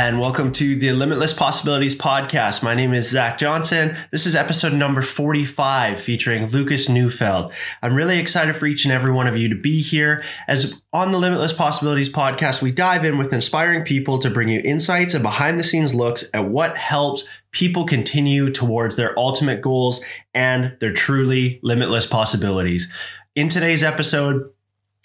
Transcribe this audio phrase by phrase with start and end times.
[0.00, 2.62] and welcome to the Limitless Possibilities podcast.
[2.62, 3.98] My name is Zach Johnson.
[4.10, 7.52] This is episode number 45 featuring Lucas Neufeld.
[7.82, 10.24] I'm really excited for each and every one of you to be here.
[10.48, 14.62] As on the Limitless Possibilities podcast, we dive in with inspiring people to bring you
[14.64, 20.02] insights and behind the scenes looks at what helps people continue towards their ultimate goals
[20.32, 22.90] and their truly limitless possibilities.
[23.36, 24.50] In today's episode,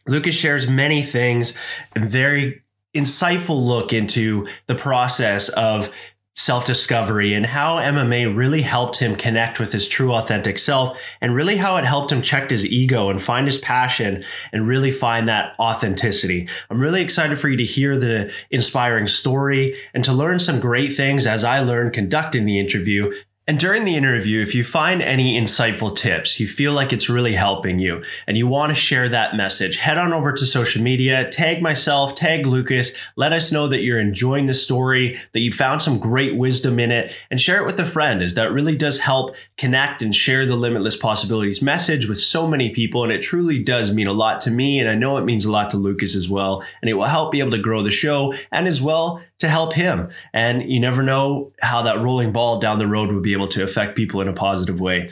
[0.08, 1.58] Lucas shares many things
[1.98, 2.62] and very
[2.95, 5.91] insightful look into the process of
[6.38, 11.34] self discovery and how MMA really helped him connect with his true authentic self and
[11.34, 15.30] really how it helped him check his ego and find his passion and really find
[15.30, 16.48] that authenticity.
[16.70, 20.94] I'm really excited for you to hear the inspiring story and to learn some great
[20.94, 23.14] things as I learned conducting the interview
[23.48, 27.36] and during the interview, if you find any insightful tips, you feel like it's really
[27.36, 31.30] helping you, and you want to share that message, head on over to social media,
[31.30, 35.83] tag myself, tag Lucas, let us know that you're enjoying the story, that you found
[35.83, 39.00] some great wisdom in it, and share it with a friend, as that really does
[39.00, 43.03] help connect and share the Limitless Possibilities message with so many people.
[43.03, 45.52] And it truly does mean a lot to me, and I know it means a
[45.52, 46.64] lot to Lucas as well.
[46.81, 49.74] And it will help be able to grow the show and as well to help
[49.74, 50.10] him.
[50.34, 53.64] And you never know how that rolling ball down the road would be able to
[53.64, 55.12] affect people in a positive way.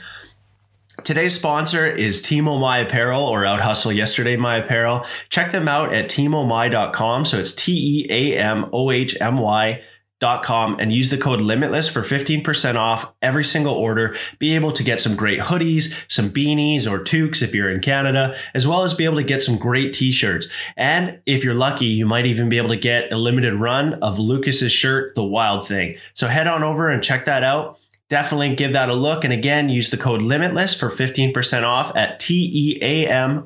[1.03, 5.06] Today's sponsor is Timo My Apparel or Out Hustle Yesterday My Apparel.
[5.30, 7.26] Check them out at teamohmy.com.
[7.26, 9.81] So it's T E A M O H M Y
[10.43, 14.16] com and use the code limitless for 15% off every single order.
[14.39, 18.35] Be able to get some great hoodies some beanies or toques if you're in canada
[18.53, 20.47] as well as be able to get some great t-shirts.
[20.77, 24.19] And if you're lucky you might even be able to get a limited run of
[24.19, 25.97] lucas's shirt the wild thing.
[26.13, 29.23] So head on over and check that out definitely give that a look.
[29.23, 33.43] And again, use the code limitless for 15% off at T-E-A-M-O-H-M-Y.com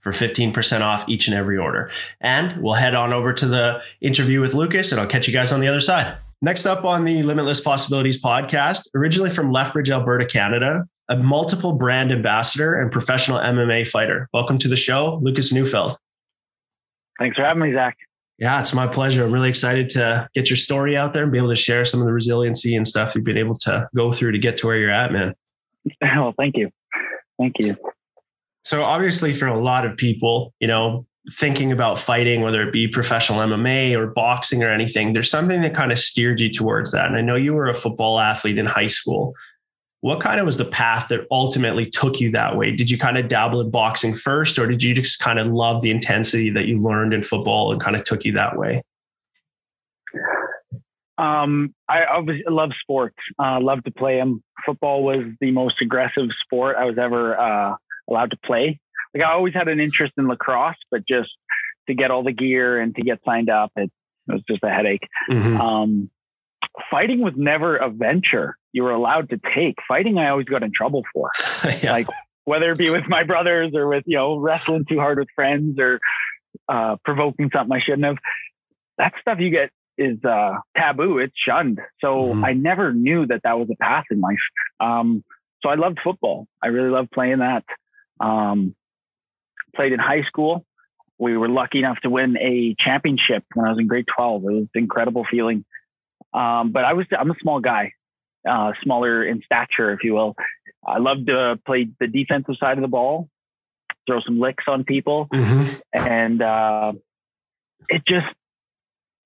[0.00, 1.90] for 15% off each and every order.
[2.20, 5.52] And we'll head on over to the interview with Lucas and I'll catch you guys
[5.52, 6.16] on the other side.
[6.42, 12.12] Next up on the Limitless Possibilities podcast, originally from Lethbridge, Alberta, Canada, a multiple brand
[12.12, 14.28] ambassador and professional MMA fighter.
[14.32, 15.96] Welcome to the show, Lucas Neufeld.
[17.18, 17.96] Thanks for having me, Zach.
[18.38, 19.24] Yeah, it's my pleasure.
[19.24, 22.00] I'm really excited to get your story out there and be able to share some
[22.00, 24.76] of the resiliency and stuff you've been able to go through to get to where
[24.76, 25.34] you're at, man.
[26.16, 26.70] Well, thank you.
[27.38, 27.76] Thank you.
[28.64, 32.88] So, obviously, for a lot of people, you know, thinking about fighting, whether it be
[32.88, 37.06] professional MMA or boxing or anything, there's something that kind of steered you towards that.
[37.06, 39.34] And I know you were a football athlete in high school
[40.04, 42.70] what kind of was the path that ultimately took you that way?
[42.70, 45.80] Did you kind of dabble in boxing first, or did you just kind of love
[45.80, 48.82] the intensity that you learned in football and kind of took you that way?
[51.16, 53.16] Um, I obviously love sports.
[53.42, 54.44] Uh, love to play them.
[54.66, 57.74] Football was the most aggressive sport I was ever uh,
[58.10, 58.78] allowed to play.
[59.14, 61.30] Like I always had an interest in lacrosse, but just
[61.86, 63.90] to get all the gear and to get signed up, it,
[64.28, 65.08] it was just a headache.
[65.30, 65.58] Mm-hmm.
[65.58, 66.10] Um,
[66.90, 69.76] fighting was never a venture you were allowed to take.
[69.86, 71.30] Fighting, I always got in trouble for.
[71.82, 71.92] yeah.
[71.92, 72.08] Like
[72.44, 75.78] whether it be with my brothers or with you know wrestling too hard with friends
[75.78, 76.00] or
[76.68, 78.16] uh, provoking something I shouldn't have.
[78.98, 81.18] That stuff you get is uh, taboo.
[81.18, 81.80] It's shunned.
[82.00, 82.44] So mm-hmm.
[82.44, 84.36] I never knew that that was a path in life.
[84.80, 85.24] Um,
[85.62, 86.46] so I loved football.
[86.62, 87.64] I really loved playing that.
[88.20, 88.74] Um,
[89.74, 90.64] played in high school.
[91.18, 94.42] We were lucky enough to win a championship when I was in grade 12.
[94.42, 95.64] It was an incredible feeling.
[96.34, 97.92] Um, but I was, I'm a small guy,
[98.48, 100.34] uh, smaller in stature, if you will.
[100.86, 103.28] I love to play the defensive side of the ball,
[104.06, 105.72] throw some licks on people, mm-hmm.
[105.92, 106.92] and uh,
[107.88, 108.26] it just.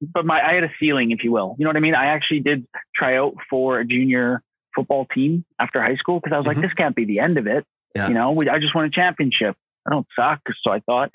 [0.01, 1.57] But my, I had a ceiling, if you will.
[1.59, 1.97] You know what I mean?
[1.97, 4.43] I actually did try out for a junior
[4.73, 6.61] football team after high school because I was mm-hmm.
[6.61, 7.65] like, this can't be the end of it.
[7.97, 8.07] Yeah.
[8.07, 9.57] You know, we, I just won a championship.
[9.87, 11.11] I don't suck, so I thought.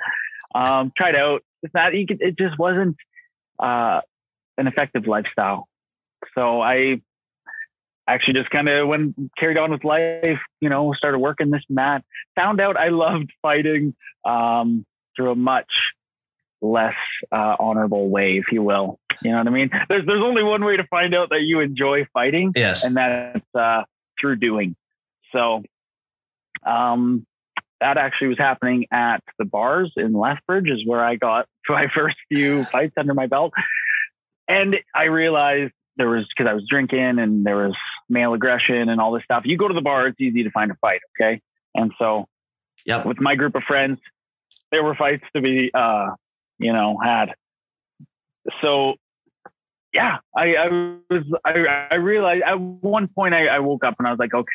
[0.53, 1.44] Um, tried out.
[1.62, 1.94] It's not.
[1.94, 2.98] It just wasn't
[3.58, 4.02] uh,
[4.58, 5.70] an effective lifestyle.
[6.35, 7.02] So I
[8.08, 12.03] actually just kind of went carried on with life, you know, started working this mat,
[12.35, 14.85] found out I loved fighting um,
[15.16, 15.72] through a much
[16.61, 16.96] less
[17.31, 18.99] uh, honorable way, if you will.
[19.22, 19.70] You know what I mean?
[19.90, 23.55] There's there's only one way to find out that you enjoy fighting, yes, and that's
[23.55, 23.84] uh,
[24.19, 24.76] through doing.
[25.31, 25.64] So,
[26.66, 27.26] um,
[27.79, 32.17] that actually was happening at the bars in Lethbridge, is where I got my first
[32.29, 33.53] few fights under my belt,
[34.47, 37.75] and I realized there was because I was drinking and there was
[38.09, 39.43] male aggression and all this stuff.
[39.45, 41.01] You go to the bar, it's easy to find a fight.
[41.19, 41.41] Okay.
[41.75, 42.28] And so
[42.85, 43.99] yeah, with my group of friends,
[44.72, 46.11] there were fights to be, uh,
[46.59, 47.34] you know, had.
[48.61, 48.95] So
[49.93, 50.67] yeah, I, I
[51.09, 54.34] was, I, I realized at one point I, I woke up and I was like,
[54.34, 54.51] okay,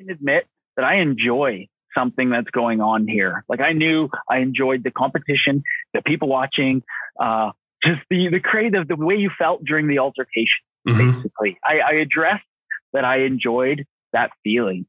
[0.00, 3.44] I can admit that I enjoy something that's going on here.
[3.48, 5.62] Like I knew I enjoyed the competition,
[5.92, 6.82] the people watching,
[7.20, 7.52] uh,
[7.84, 10.62] just the the creative, the way you felt during the altercation.
[10.88, 11.12] Mm-hmm.
[11.12, 12.44] Basically, I, I addressed
[12.92, 14.86] that I enjoyed that feeling.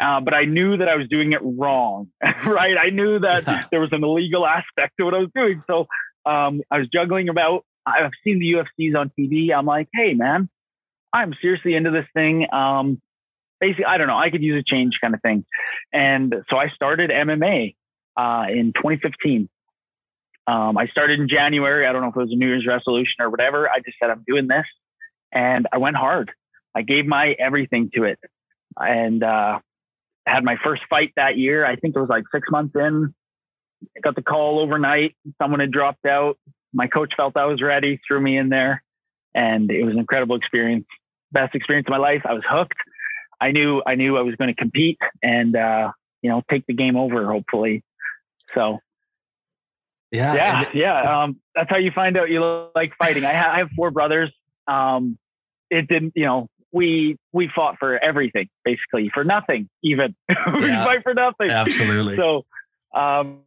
[0.00, 2.08] Uh, but I knew that I was doing it wrong,
[2.44, 2.76] right?
[2.76, 3.64] I knew that yeah.
[3.70, 5.62] there was an illegal aspect to what I was doing.
[5.66, 5.86] So
[6.26, 7.64] um, I was juggling about.
[7.86, 9.52] I've seen the UFCs on TV.
[9.52, 10.48] I'm like, hey, man,
[11.12, 12.46] I'm seriously into this thing.
[12.52, 13.00] Um,
[13.60, 14.18] basically, I don't know.
[14.18, 15.44] I could use a change kind of thing.
[15.92, 17.74] And so I started MMA
[18.16, 19.48] uh, in 2015.
[20.46, 21.86] Um, I started in January.
[21.86, 23.68] I don't know if it was a New Year's resolution or whatever.
[23.68, 24.66] I just said, I'm doing this.
[25.32, 26.30] And I went hard.
[26.74, 28.18] I gave my everything to it.
[28.76, 29.60] And uh,
[30.26, 31.64] had my first fight that year.
[31.64, 33.14] I think it was like six months in.
[33.96, 35.16] I got the call overnight.
[35.40, 36.38] Someone had dropped out.
[36.72, 38.82] My coach felt I was ready, threw me in there,
[39.34, 40.86] and it was an incredible experience.
[41.32, 42.22] Best experience of my life.
[42.24, 42.76] I was hooked.
[43.40, 45.90] I knew I knew I was going to compete and uh,
[46.22, 47.26] you know take the game over.
[47.26, 47.82] Hopefully,
[48.54, 48.78] so
[50.12, 51.22] yeah, yeah, yeah.
[51.22, 53.24] Um, that's how you find out you like fighting.
[53.24, 54.30] I, ha- I have four brothers.
[54.68, 55.18] Um,
[55.70, 60.84] it didn't, you know, we we fought for everything basically for nothing even we yeah,
[60.84, 62.44] fight for nothing absolutely so
[62.98, 63.40] um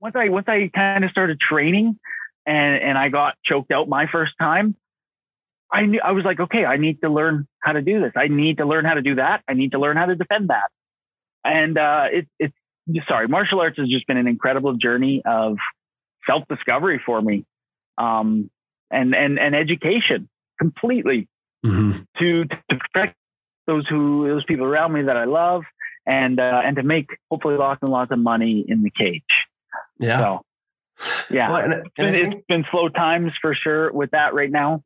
[0.00, 1.98] once i once i kind of started training
[2.46, 4.76] and and i got choked out my first time
[5.72, 8.28] i knew i was like okay i need to learn how to do this i
[8.28, 10.70] need to learn how to do that i need to learn how to defend that
[11.44, 12.54] and uh it, it's
[13.08, 15.56] sorry martial arts has just been an incredible journey of
[16.26, 17.44] self discovery for me
[17.98, 18.50] um
[18.90, 20.28] and and and education
[20.58, 21.28] completely
[21.64, 22.02] mm-hmm.
[22.18, 23.16] to to protect
[23.66, 25.62] those who those people around me that I love,
[26.06, 29.22] and uh, and to make hopefully lots and lots of money in the cage.
[29.98, 30.18] Yeah.
[30.18, 30.42] So,
[31.30, 34.50] yeah, well, and, and it's, think, it's been slow times for sure with that right
[34.50, 34.82] now.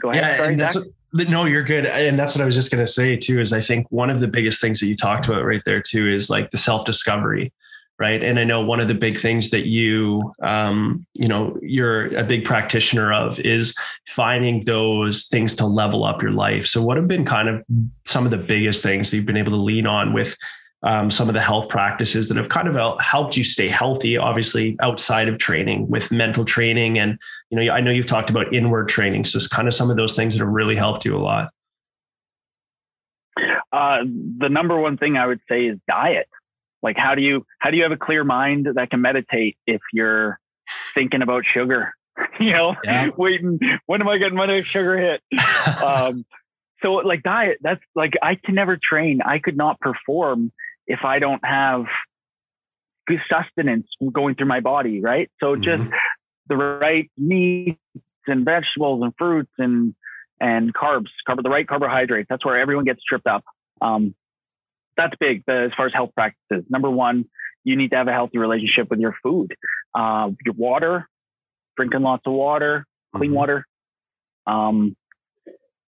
[0.00, 0.22] Go ahead.
[0.22, 1.86] Yeah, Sorry, and that's what, no, you're good.
[1.86, 3.40] And that's what I was just going to say too.
[3.40, 6.08] Is I think one of the biggest things that you talked about right there too
[6.08, 7.52] is like the self discovery
[8.00, 12.16] right and i know one of the big things that you um, you know you're
[12.16, 13.76] a big practitioner of is
[14.08, 17.62] finding those things to level up your life so what have been kind of
[18.06, 20.36] some of the biggest things that you've been able to lean on with
[20.82, 24.76] um, some of the health practices that have kind of helped you stay healthy obviously
[24.80, 27.18] outside of training with mental training and
[27.50, 29.96] you know i know you've talked about inward training so it's kind of some of
[29.96, 31.50] those things that have really helped you a lot.
[33.72, 34.02] Uh,
[34.38, 36.28] the number one thing i would say is diet.
[36.82, 39.80] Like how do you how do you have a clear mind that can meditate if
[39.92, 40.38] you're
[40.94, 41.92] thinking about sugar?
[42.38, 43.08] You know yeah.
[43.16, 45.22] waiting when am i getting my next sugar hit?
[45.84, 46.24] Um,
[46.82, 49.20] so like diet that's like i can never train.
[49.22, 50.52] I could not perform
[50.90, 51.84] if i don't have
[53.06, 55.62] good sustenance going through my body right so mm-hmm.
[55.62, 55.82] just
[56.48, 57.78] the right meats
[58.26, 59.94] and vegetables and fruits and
[60.40, 63.44] and carbs carb the right carbohydrates that's where everyone gets tripped up
[63.80, 64.14] um,
[65.00, 66.64] that's big as far as health practices.
[66.68, 67.26] Number one,
[67.64, 69.54] you need to have a healthy relationship with your food,
[69.94, 71.08] uh, your water,
[71.76, 73.36] drinking lots of water, clean mm-hmm.
[73.36, 73.66] water.
[74.46, 74.96] Um,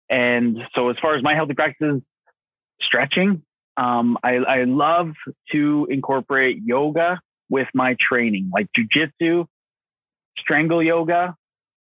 [0.09, 2.03] and so, as far as my healthy practices,
[2.81, 3.43] stretching.
[3.77, 5.13] Um, I, I love
[5.53, 9.47] to incorporate yoga with my training, like jujitsu,
[10.39, 11.35] strangle yoga,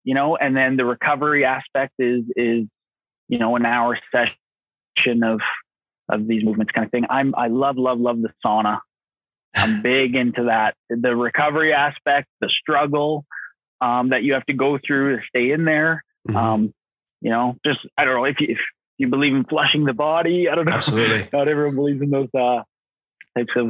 [0.03, 2.65] you know, and then the recovery aspect is is
[3.27, 5.39] you know an hour session of
[6.09, 7.05] of these movements kind of thing.
[7.09, 8.79] I'm I love love love the sauna.
[9.55, 10.75] I'm big into that.
[10.89, 13.25] The recovery aspect, the struggle
[13.79, 16.03] um, that you have to go through to stay in there.
[16.27, 16.37] Mm-hmm.
[16.37, 16.73] Um,
[17.21, 18.59] you know, just I don't know if you, if
[19.01, 20.47] you believe in flushing the body.
[20.47, 20.73] I don't know.
[20.73, 21.27] Absolutely.
[21.33, 22.61] Not everyone believes in those uh,
[23.35, 23.69] types of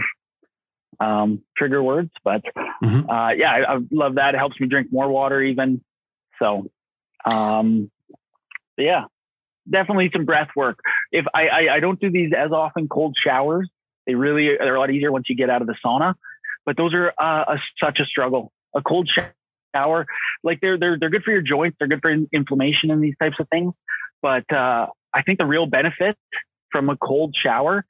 [1.00, 2.42] um, trigger words, but
[2.84, 3.10] mm-hmm.
[3.10, 4.36] uh, yeah, I, I, love that.
[4.36, 5.82] It helps me drink more water, even.
[6.38, 6.70] So,
[7.26, 7.90] um,
[8.78, 9.06] yeah,
[9.70, 10.80] definitely some breath work.
[11.14, 13.70] If I, I, I don't do these as often, cold showers.
[14.06, 16.16] They really are a lot easier once you get out of the sauna,
[16.66, 18.52] but those are uh, a, such a struggle.
[18.76, 19.10] A cold
[19.74, 20.06] shower,
[20.44, 21.78] like they're they're they're good for your joints.
[21.80, 23.74] They're good for inflammation and these types of things.
[24.22, 26.18] But uh, I think the real benefit
[26.72, 27.86] from a cold shower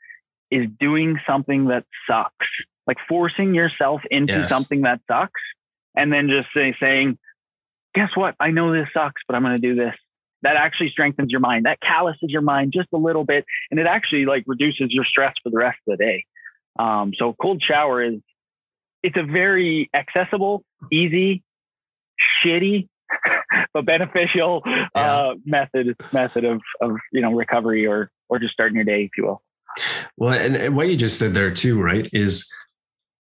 [0.49, 2.47] is doing something that sucks,
[2.87, 4.49] like forcing yourself into yes.
[4.49, 5.41] something that sucks,
[5.95, 7.17] and then just say, saying,
[7.95, 8.35] "Guess what?
[8.39, 9.95] I know this sucks, but I'm going to do this."
[10.43, 11.65] that actually strengthens your mind.
[11.65, 15.33] That calluses your mind just a little bit, and it actually like reduces your stress
[15.43, 16.25] for the rest of the day.
[16.79, 18.15] Um, so cold shower is
[19.03, 21.43] it's a very accessible, easy,
[22.43, 22.87] shitty,
[23.73, 24.89] but beneficial yeah.
[24.95, 29.11] uh, method method of of you know recovery or or just starting your day, if
[29.17, 29.41] you will.
[30.17, 32.51] Well, and, and what you just said there too, right, is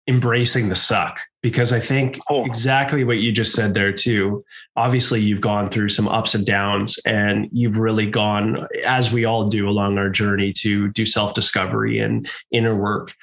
[0.08, 2.44] embracing the suck because I think oh.
[2.46, 4.44] exactly what you just said there too.
[4.76, 9.48] Obviously, you've gone through some ups and downs, and you've really gone, as we all
[9.48, 13.14] do along our journey to do self discovery and inner work.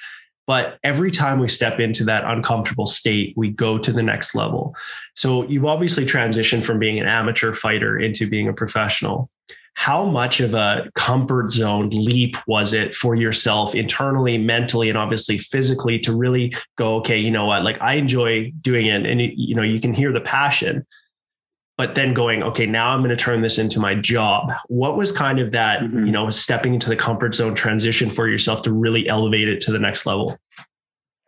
[0.47, 4.75] But every time we step into that uncomfortable state, we go to the next level.
[5.15, 9.29] So you've obviously transitioned from being an amateur fighter into being a professional.
[9.73, 15.37] How much of a comfort zone leap was it for yourself internally, mentally, and obviously
[15.37, 19.05] physically to really go, okay, you know what, like I enjoy doing it.
[19.05, 20.87] And, you know, you can hear the passion
[21.77, 25.11] but then going okay now i'm going to turn this into my job what was
[25.11, 26.05] kind of that mm-hmm.
[26.05, 29.71] you know stepping into the comfort zone transition for yourself to really elevate it to
[29.71, 30.37] the next level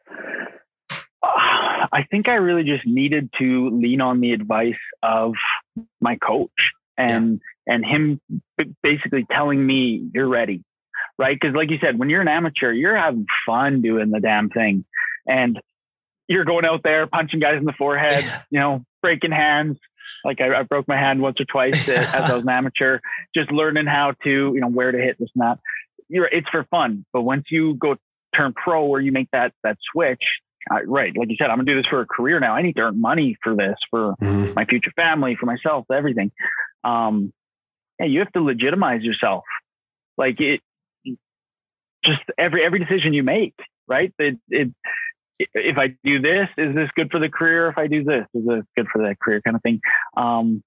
[1.24, 5.34] i think i really just needed to lean on the advice of
[6.02, 6.50] my coach
[6.98, 7.76] and yeah.
[7.76, 8.20] and him
[8.84, 10.64] basically telling me you're ready
[11.18, 14.50] right because like you said when you're an amateur you're having fun doing the damn
[14.50, 14.84] thing
[15.28, 15.60] and
[16.28, 19.78] you're going out there punching guys in the forehead you know breaking hands
[20.24, 23.00] like I, I, broke my hand once or twice as I was an amateur,
[23.36, 25.60] just learning how to, you know, where to hit this and that.
[26.08, 27.06] You're, it's for fun.
[27.14, 27.96] But once you go
[28.36, 30.24] turn pro where you make that, that switch,
[30.72, 31.14] uh, right.
[31.16, 32.54] Like you said, I'm gonna do this for a career now.
[32.54, 34.54] I need to earn money for this, for mm-hmm.
[34.56, 36.32] my future family, for myself, everything.
[36.84, 37.34] Um,
[38.00, 39.44] yeah, you have to legitimize yourself.
[40.18, 40.62] Like it,
[42.04, 43.56] just every, every decision you make,
[43.88, 44.14] right.
[44.20, 44.70] It, it,
[45.40, 47.70] if I do this, is this good for the career?
[47.70, 49.80] If I do this, is this good for the career kind of thing?
[50.18, 50.64] Um,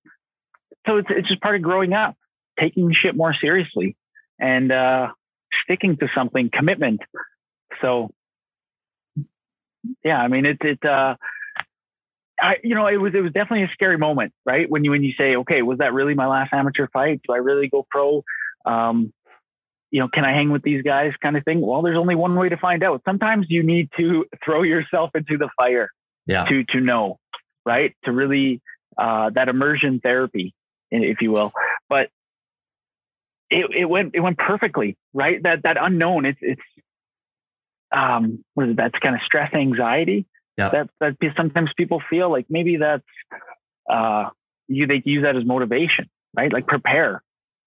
[0.86, 2.16] so it's, it's just part of growing up,
[2.58, 3.96] taking shit more seriously
[4.38, 5.08] and, uh,
[5.64, 7.00] sticking to something, commitment.
[7.80, 8.10] So
[10.04, 11.16] yeah, I mean, it's, it, uh,
[12.40, 14.68] I, you know, it was, it was definitely a scary moment, right?
[14.68, 17.20] When you, when you say, okay, was that really my last amateur fight?
[17.26, 18.24] Do I really go pro?
[18.64, 19.12] Um,
[19.92, 21.60] you know, can I hang with these guys kind of thing?
[21.60, 23.02] Well, there's only one way to find out.
[23.04, 25.90] Sometimes you need to throw yourself into the fire
[26.26, 26.46] yeah.
[26.46, 27.18] to, to know,
[27.64, 27.94] right?
[28.04, 28.62] To really,
[28.96, 30.54] uh, that immersion therapy,
[30.90, 31.52] if you will.
[31.90, 32.08] But
[33.50, 35.42] it, it went, it went perfectly, right?
[35.42, 36.62] That, that unknown, it's, it's,
[37.94, 38.76] um, what is it?
[38.78, 40.26] That's kind of stress anxiety.
[40.56, 40.70] Yeah.
[40.70, 43.04] That, that sometimes people feel like maybe that's,
[43.90, 44.30] uh,
[44.68, 46.50] you, they use that as motivation, right?
[46.50, 47.22] Like prepare,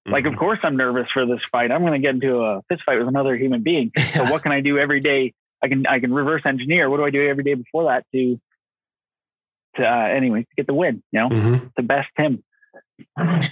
[0.06, 0.40] like, of mm-hmm.
[0.40, 1.72] course, I'm nervous for this fight.
[1.72, 3.92] I'm going to get into a fist fight with another human being.
[4.14, 5.34] So, what can I do every day?
[5.62, 6.90] I can I can reverse engineer.
[6.90, 8.40] What do I do every day before that to
[9.78, 11.04] to uh, anyway to get the win?
[11.12, 11.68] You know, mm-hmm.
[11.76, 12.44] the best him.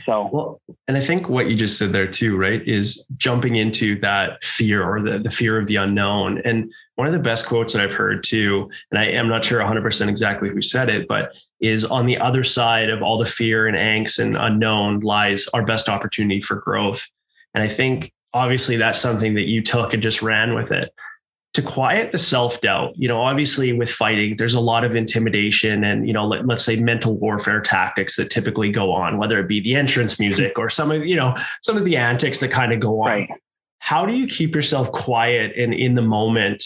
[0.05, 3.99] So, well, and I think what you just said there too, right, is jumping into
[4.01, 6.39] that fear or the, the fear of the unknown.
[6.45, 9.61] And one of the best quotes that I've heard too, and I am not sure
[9.61, 13.67] 100% exactly who said it, but is on the other side of all the fear
[13.67, 17.09] and angst and unknown lies our best opportunity for growth.
[17.53, 20.89] And I think obviously that's something that you took and just ran with it
[21.53, 25.83] to quiet the self doubt, you know, obviously with fighting, there's a lot of intimidation
[25.83, 29.47] and, you know, let, us say mental warfare tactics that typically go on, whether it
[29.47, 32.73] be the entrance music or some of, you know, some of the antics that kind
[32.73, 33.07] of go on.
[33.07, 33.29] Right.
[33.79, 36.65] How do you keep yourself quiet and in the moment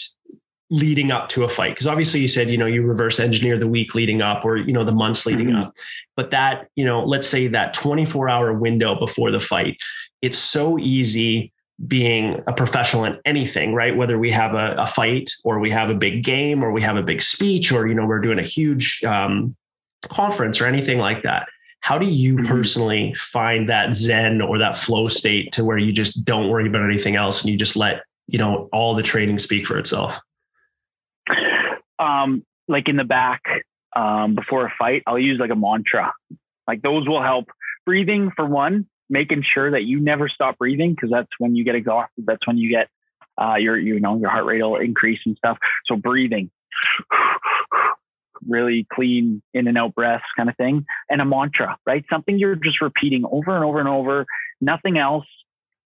[0.70, 1.70] leading up to a fight?
[1.70, 4.72] Because obviously you said, you know, you reverse engineer the week leading up or, you
[4.72, 5.62] know, the months leading mm-hmm.
[5.62, 5.72] up.
[6.16, 9.78] But that, you know, let's say that 24 hour window before the fight,
[10.22, 11.52] it's so easy
[11.86, 13.96] being a professional in anything, right?
[13.96, 16.96] Whether we have a, a, fight or we have a big game or we have
[16.96, 19.54] a big speech or, you know, we're doing a huge um,
[20.08, 21.46] conference or anything like that.
[21.80, 22.46] How do you mm-hmm.
[22.46, 26.84] personally find that Zen or that flow state to where you just don't worry about
[26.84, 30.18] anything else and you just let, you know, all the training speak for itself?
[31.98, 33.42] Um, like in the back,
[33.96, 36.12] um, before a fight, I'll use like a mantra.
[36.66, 37.46] Like those will help.
[37.86, 41.74] Breathing for one, making sure that you never stop breathing because that's when you get
[41.74, 42.24] exhausted.
[42.26, 42.88] That's when you get
[43.40, 45.58] uh, your you know your heart rate will increase and stuff.
[45.86, 46.50] So breathing,
[48.46, 52.04] really clean in and out breaths kind of thing, and a mantra, right?
[52.10, 54.26] Something you're just repeating over and over and over.
[54.60, 55.26] Nothing else.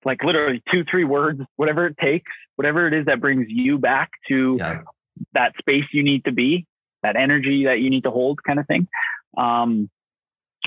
[0.05, 4.11] Like literally two, three words, whatever it takes, whatever it is that brings you back
[4.27, 4.81] to yeah.
[5.35, 6.67] That space you need to be,
[7.03, 8.89] that energy that you need to hold, kind of thing.
[9.37, 9.91] Um,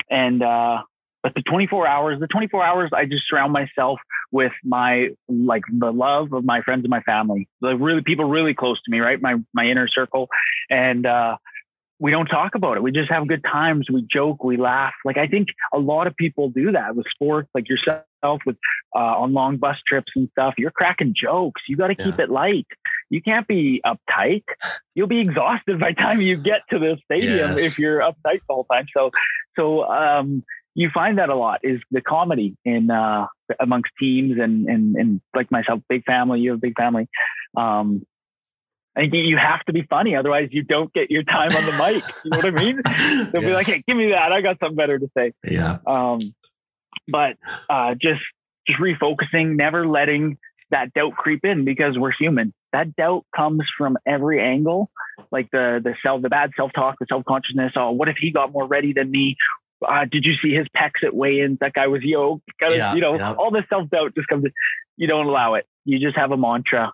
[0.09, 0.81] and uh,
[1.23, 3.99] but the 24 hours, the 24 hours, I just surround myself
[4.31, 7.47] with my like the love of my friends and my family.
[7.61, 9.21] The really people really close to me, right?
[9.21, 10.27] My my inner circle,
[10.69, 11.37] and uh,
[11.99, 12.83] we don't talk about it.
[12.83, 13.87] We just have good times.
[13.91, 14.93] We joke, we laugh.
[15.03, 18.03] Like I think a lot of people do that with sports, like yourself,
[18.45, 18.57] with
[18.95, 20.53] uh, on long bus trips and stuff.
[20.57, 21.61] You're cracking jokes.
[21.67, 22.67] You got to keep it light.
[23.09, 24.43] You can't be uptight.
[24.93, 27.61] You'll be exhausted by the time you get to the stadium yes.
[27.61, 28.85] if you're uptight the whole time.
[28.95, 29.11] So,
[29.57, 33.27] so um, you find that a lot is the comedy in uh,
[33.59, 36.41] amongst teams and, and and like myself, big family.
[36.41, 37.07] You have a big family.
[37.55, 38.05] Um,
[38.97, 41.71] I think you have to be funny, otherwise you don't get your time on the
[41.73, 42.03] mic.
[42.23, 42.81] You know what I mean?
[43.31, 43.49] They'll yes.
[43.49, 44.31] be like, "Hey, give me that.
[44.31, 45.79] I got something better to say." Yeah.
[45.85, 46.33] Um,
[47.07, 47.35] but
[47.69, 48.21] uh, just
[48.67, 50.37] just refocusing, never letting
[50.71, 52.53] that doubt creep in because we're human.
[52.73, 54.89] That doubt comes from every angle,
[55.31, 57.73] like the the self, the bad self talk, the self consciousness.
[57.75, 59.37] Oh, what if he got more ready than me?
[59.85, 61.59] Uh, did you see his pecs at weigh-ins?
[61.59, 62.43] That guy was yoked.
[62.61, 63.33] Yeah, you know, yeah.
[63.33, 64.45] all the self doubt just comes.
[64.45, 64.51] In.
[64.97, 65.65] You don't allow it.
[65.83, 66.91] You just have a mantra.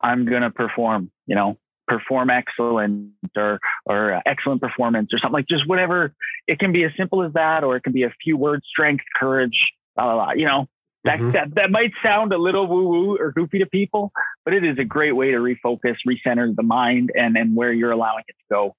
[0.00, 1.10] I'm gonna perform.
[1.26, 6.14] You know, perform excellent or or excellent performance or something like just whatever.
[6.46, 9.04] It can be as simple as that, or it can be a few words: strength,
[9.18, 9.58] courage.
[9.96, 10.32] Blah, blah, blah.
[10.32, 10.66] You know,
[11.04, 11.30] that, mm-hmm.
[11.32, 14.10] that that might sound a little woo woo or goofy to people,
[14.44, 17.92] but it is a great way to refocus, recenter the mind, and and where you're
[17.92, 18.76] allowing it to go.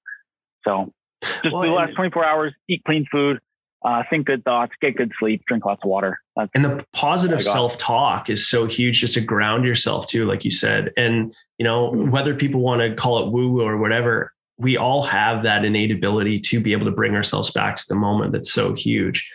[0.64, 3.38] So, just well, the last 24 hours, eat clean food,
[3.86, 6.20] uh, think good thoughts, get good sleep, drink lots of water.
[6.34, 10.44] That's and the positive self talk is so huge, just to ground yourself too, like
[10.44, 10.92] you said.
[10.96, 15.04] And you know, whether people want to call it woo woo or whatever, we all
[15.04, 18.32] have that innate ability to be able to bring ourselves back to the moment.
[18.32, 19.32] That's so huge.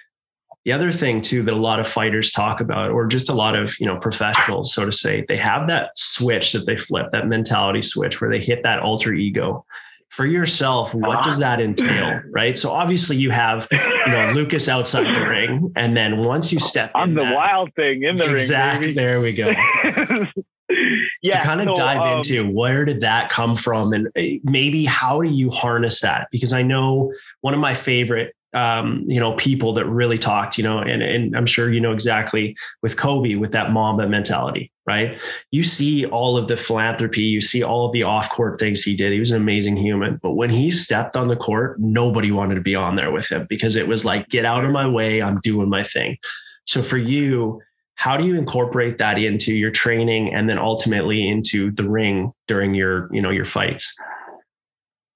[0.65, 3.55] The other thing too that a lot of fighters talk about, or just a lot
[3.55, 7.27] of you know professionals, so to say, they have that switch that they flip, that
[7.27, 9.65] mentality switch where they hit that alter ego.
[10.11, 12.21] For yourself, what does that entail?
[12.31, 12.57] Right.
[12.57, 16.91] So obviously you have you know Lucas outside the ring, and then once you step,
[16.93, 18.95] I'm the that, wild thing in the exactly, ring.
[18.95, 19.53] There we go.
[21.23, 24.39] yeah, to kind of so, dive um, into where did that come from, and eh,
[24.43, 26.27] maybe how do you harness that?
[26.29, 30.63] Because I know one of my favorite um, you know, people that really talked, you
[30.63, 35.19] know, and, and I'm sure you know exactly with Kobe with that Mamba mentality, right?
[35.51, 38.95] You see all of the philanthropy, you see all of the off court things he
[38.95, 39.13] did.
[39.13, 40.19] He was an amazing human.
[40.21, 43.45] But when he stepped on the court, nobody wanted to be on there with him
[43.49, 46.17] because it was like, get out of my way, I'm doing my thing.
[46.65, 47.61] So for you,
[47.95, 52.73] how do you incorporate that into your training and then ultimately into the ring during
[52.73, 53.95] your, you know, your fights?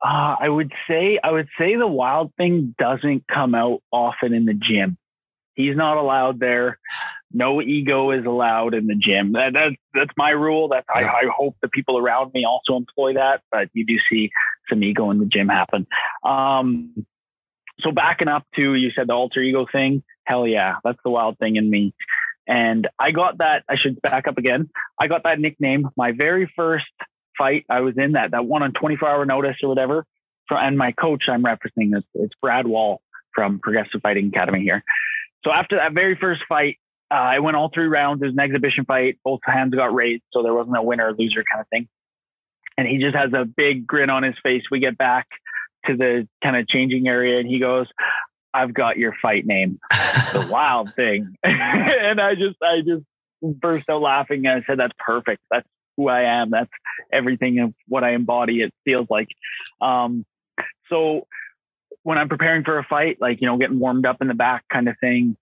[0.05, 4.45] Uh, I would say I would say the wild thing doesn't come out often in
[4.45, 4.97] the gym.
[5.55, 6.77] He's not allowed there.
[7.31, 9.34] No ego is allowed in the gym.
[9.34, 10.67] That, that's that's my rule.
[10.67, 13.41] That's I, I hope the people around me also employ that.
[13.51, 14.30] But you do see
[14.69, 15.88] some ego in the gym happen.
[16.23, 17.08] Um,
[17.80, 20.03] so backing up to you said the alter ego thing.
[20.25, 21.95] Hell yeah, that's the wild thing in me.
[22.47, 23.63] And I got that.
[23.67, 24.69] I should back up again.
[24.99, 26.86] I got that nickname my very first
[27.38, 30.06] fight I was in that that one on 24 hour notice or whatever.
[30.50, 33.02] And my coach I'm referencing is it's Brad Wall
[33.34, 34.84] from Progressive Fighting Academy here.
[35.43, 36.80] So after that very first fight,
[37.12, 38.21] uh, I went all three rounds.
[38.21, 39.19] It was an exhibition fight.
[39.24, 41.88] Both hands got raised, so there wasn't a winner or loser kind of thing.
[42.78, 44.63] And he just has a big grin on his face.
[44.71, 45.28] We get back
[45.86, 47.88] to the kind of changing area, and he goes,
[48.54, 49.80] "I've got your fight name,
[50.34, 53.06] the Wild Thing." and I just, I just
[53.41, 55.41] burst out laughing, and I said, "That's perfect.
[55.52, 56.51] That's who I am.
[56.51, 56.69] That's
[57.12, 58.62] everything of what I embody.
[58.62, 59.27] It feels like.
[59.81, 60.25] Um,
[60.89, 61.27] so
[62.03, 64.63] when I'm preparing for a fight, like, you know, getting warmed up in the back
[64.71, 65.36] kind of thing,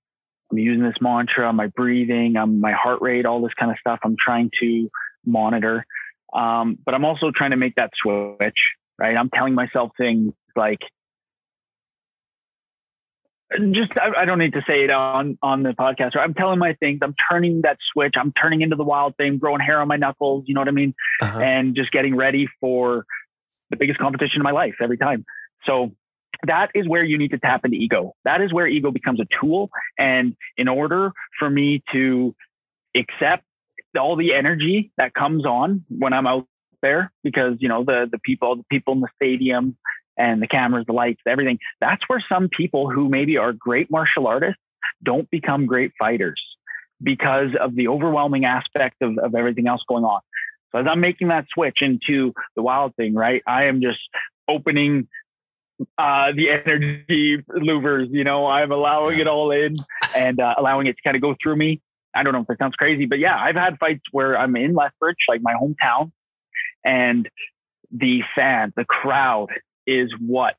[0.52, 4.00] I'm using this mantra, my breathing, um, my heart rate, all this kind of stuff.
[4.04, 4.90] I'm trying to
[5.26, 5.86] monitor.
[6.34, 8.58] Um, but I'm also trying to make that switch,
[8.98, 9.18] right?
[9.18, 10.80] I'm telling myself things like,
[13.72, 16.18] just I, I, don't need to say it on on the podcast.
[16.18, 17.00] I'm telling my things.
[17.02, 18.14] I'm turning that switch.
[18.18, 20.46] I'm turning into the wild thing, growing hair on my knuckles.
[20.48, 20.94] You know what I mean?
[21.22, 21.40] Uh-huh.
[21.40, 23.06] And just getting ready for
[23.70, 25.26] the biggest competition in my life every time.
[25.66, 25.92] So
[26.46, 28.16] that is where you need to tap into ego.
[28.26, 29.70] That is where ego becomes a tool.
[29.98, 32.36] And in order for me to
[32.96, 33.44] accept
[34.00, 36.48] all the energy that comes on when I'm out
[36.82, 39.78] there, because you know the the people, the people in the stadium,
[40.18, 41.60] and the cameras, the lights, everything.
[41.82, 44.60] That's where some people who maybe are great martial artists
[45.04, 46.42] don't become great fighters
[47.02, 50.22] because of the overwhelming aspect of, of everything else going on.
[50.72, 54.00] So as I'm making that switch into the wild thing, right, I am just
[54.48, 55.08] opening
[55.98, 59.76] uh, the energy louvers, you know, I'm allowing it all in
[60.16, 61.82] and uh, allowing it to kind of go through me.
[62.16, 64.76] I don't know if that sounds crazy, but yeah, I've had fights where I'm in
[64.76, 66.12] Lethbridge, like my hometown,
[66.86, 67.28] and
[67.92, 69.50] the fans, the crowd
[69.86, 70.56] is what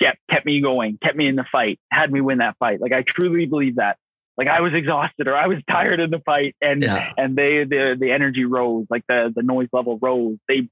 [0.00, 2.80] kept kept me going, kept me in the fight, had me win that fight.
[2.80, 3.96] Like I truly believe that.
[4.36, 7.12] Like I was exhausted or I was tired in the fight, and yeah.
[7.16, 10.38] and they the the energy rose, like the the noise level rose.
[10.48, 10.68] They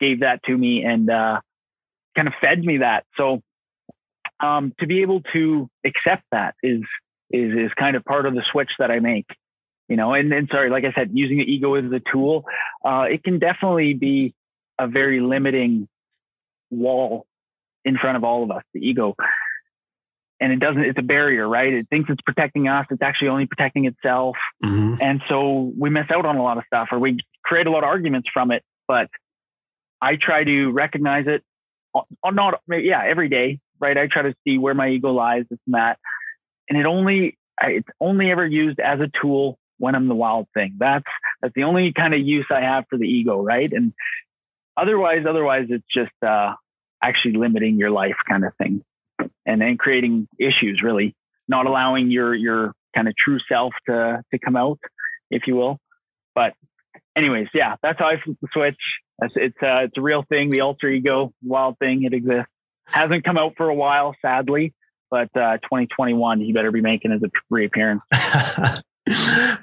[0.00, 1.40] gave that to me and uh,
[2.14, 3.04] kind of fed me that.
[3.16, 3.42] So
[4.40, 6.82] um, to be able to accept that is
[7.30, 9.26] is is kind of part of the switch that I make.
[9.88, 12.44] You know, and and sorry, like I said, using the ego as a tool,
[12.84, 14.34] uh, it can definitely be
[14.78, 15.88] a very limiting
[16.70, 17.26] wall
[17.84, 19.14] in front of all of us, the ego.
[20.40, 21.72] And it doesn't, it's a barrier, right?
[21.72, 22.86] It thinks it's protecting us.
[22.90, 24.36] It's actually only protecting itself.
[24.64, 25.00] Mm-hmm.
[25.00, 27.82] And so we miss out on a lot of stuff or we create a lot
[27.82, 28.62] of arguments from it.
[28.86, 29.08] But
[30.00, 31.42] I try to recognize it
[32.22, 33.96] on not, yeah, every day, right?
[33.98, 35.98] I try to see where my ego lies, this and that.
[36.68, 40.76] And it only, it's only ever used as a tool when I'm the wild thing.
[40.78, 41.04] That's
[41.40, 43.72] That's the only kind of use I have for the ego, right?
[43.72, 43.92] And
[44.80, 46.54] otherwise, otherwise, it's just uh,
[47.02, 48.82] actually limiting your life, kind of thing,
[49.46, 50.80] and then creating issues.
[50.82, 51.14] Really,
[51.48, 54.78] not allowing your your kind of true self to to come out,
[55.30, 55.78] if you will.
[56.34, 56.54] But,
[57.16, 58.76] anyways, yeah, that's how I flip the switch.
[59.22, 60.50] It's it's, uh, it's a real thing.
[60.50, 62.50] The alter ego, wild thing, it exists.
[62.84, 64.72] Hasn't come out for a while, sadly.
[65.10, 68.02] But uh, 2021, he better be making his reappearance.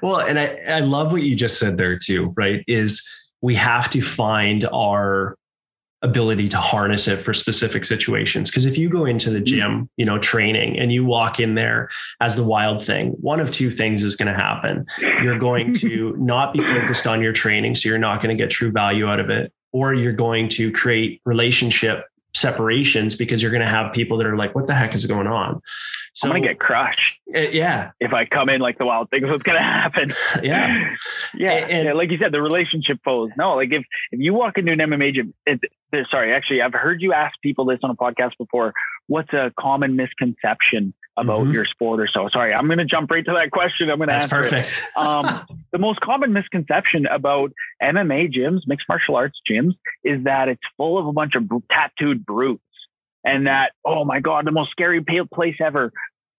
[0.02, 2.64] well, and I, I love what you just said there too, right?
[2.66, 3.08] Is
[3.46, 5.38] we have to find our
[6.02, 8.50] ability to harness it for specific situations.
[8.50, 9.44] Because if you go into the mm-hmm.
[9.44, 11.88] gym, you know, training and you walk in there
[12.20, 14.84] as the wild thing, one of two things is going to happen.
[15.22, 18.50] You're going to not be focused on your training, so you're not going to get
[18.50, 22.04] true value out of it, or you're going to create relationship
[22.34, 25.28] separations because you're going to have people that are like, what the heck is going
[25.28, 25.62] on?
[26.16, 26.98] So, I'm going to get crushed.
[27.34, 27.90] Uh, yeah.
[28.00, 30.14] If I come in like the wild thing, what's going to happen?
[30.42, 30.94] Yeah.
[31.34, 31.52] yeah.
[31.52, 33.30] And, and, like you said, the relationship pose.
[33.36, 35.60] No, like if, if you walk into an MMA gym, it,
[36.10, 38.72] sorry, actually, I've heard you ask people this on a podcast before.
[39.08, 41.52] What's a common misconception about mm-hmm.
[41.52, 42.28] your sport or so?
[42.32, 43.90] Sorry, I'm going to jump right to that question.
[43.90, 44.80] I'm going to That's perfect.
[44.96, 47.52] um, the most common misconception about
[47.82, 52.24] MMA gyms, mixed martial arts gyms, is that it's full of a bunch of tattooed
[52.24, 52.62] brutes
[53.26, 55.92] and that, oh my God, the most scary place ever.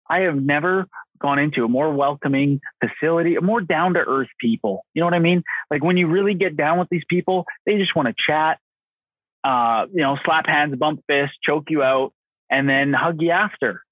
[0.09, 0.87] I have never
[1.19, 4.85] gone into a more welcoming facility, a more down to earth people.
[4.93, 5.43] You know what I mean?
[5.69, 8.59] Like when you really get down with these people, they just want to chat,
[9.43, 12.13] uh, you know, slap hands, bump fists, choke you out,
[12.49, 13.83] and then hug you after.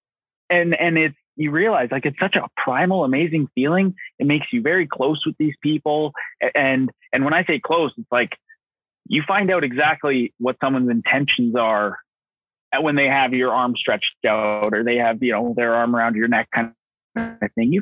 [0.49, 3.95] And and it's you realize like it's such a primal, amazing feeling.
[4.19, 6.13] It makes you very close with these people.
[6.53, 8.37] And and when I say close, it's like
[9.07, 11.97] you find out exactly what someone's intentions are
[12.79, 16.15] when they have your arm stretched out or they have, you know, their arm around
[16.15, 16.73] your neck kind
[17.15, 17.71] of thing.
[17.71, 17.81] You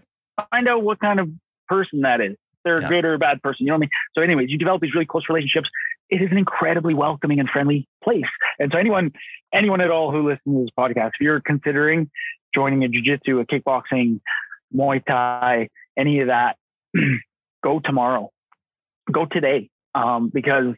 [0.52, 1.30] find out what kind of
[1.68, 2.36] person that is.
[2.64, 2.88] They're yeah.
[2.88, 3.66] a good or a bad person.
[3.66, 3.90] You know what I mean?
[4.16, 5.70] So, anyways, you develop these really close relationships.
[6.10, 8.24] It is an incredibly welcoming and friendly place.
[8.60, 9.12] And so anyone,
[9.54, 12.10] anyone at all who listens to this podcast, if you're considering
[12.54, 14.22] joining a jiu-jitsu, a kickboxing,
[14.74, 16.56] Muay Thai, any of that,
[17.64, 18.30] go tomorrow.
[19.12, 19.70] Go today.
[19.96, 20.74] Um, because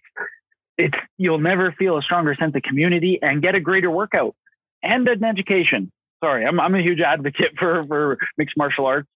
[0.78, 4.36] it's you'll never feel a stronger sense of community and get a greater workout
[4.84, 5.92] and an education.
[6.24, 9.10] Sorry, I'm I'm a huge advocate for for mixed martial arts,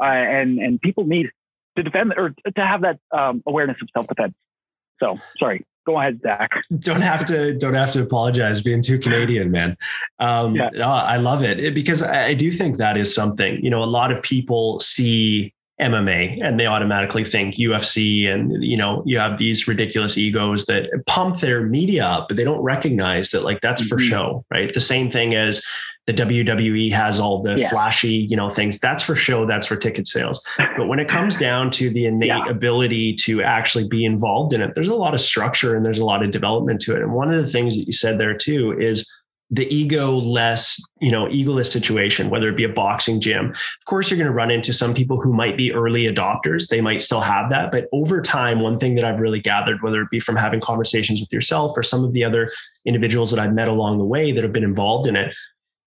[0.00, 1.30] uh, and and people need
[1.76, 4.34] to defend or to have that um, awareness of self defense.
[5.00, 6.50] So sorry, go ahead, Zach.
[6.78, 9.76] Don't have to don't have to apologize being too Canadian, man.
[10.18, 10.70] Um, yeah.
[10.78, 13.62] oh, I love it because I do think that is something.
[13.62, 18.78] You know, a lot of people see MMA and they automatically think UFC and you
[18.78, 23.30] know you have these ridiculous egos that pump their media up but they don't recognize
[23.30, 24.08] that like that's for mm-hmm.
[24.08, 25.62] show right the same thing as
[26.06, 27.68] the WWE has all the yeah.
[27.68, 30.42] flashy you know things that's for show that's for ticket sales
[30.78, 32.48] but when it comes down to the innate yeah.
[32.48, 36.06] ability to actually be involved in it there's a lot of structure and there's a
[36.06, 38.74] lot of development to it and one of the things that you said there too
[38.80, 39.10] is
[39.50, 43.50] the ego less, you know, egoless situation, whether it be a boxing gym.
[43.50, 46.68] Of course, you're going to run into some people who might be early adopters.
[46.68, 47.70] They might still have that.
[47.70, 51.20] But over time, one thing that I've really gathered, whether it be from having conversations
[51.20, 52.50] with yourself or some of the other
[52.84, 55.34] individuals that I've met along the way that have been involved in it,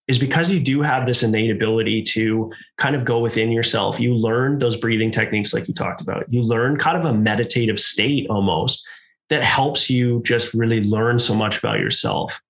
[0.07, 3.99] is because you do have this innate ability to kind of go within yourself.
[3.99, 6.31] You learn those breathing techniques, like you talked about.
[6.33, 8.87] You learn kind of a meditative state almost
[9.27, 12.41] that helps you just really learn so much about yourself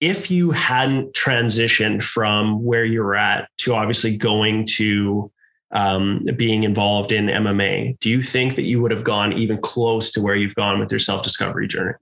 [0.00, 5.30] if you hadn't transitioned from where you're at to obviously going to
[5.72, 10.12] um, being involved in MMA, do you think that you would have gone even close
[10.12, 11.94] to where you've gone with your self discovery journey?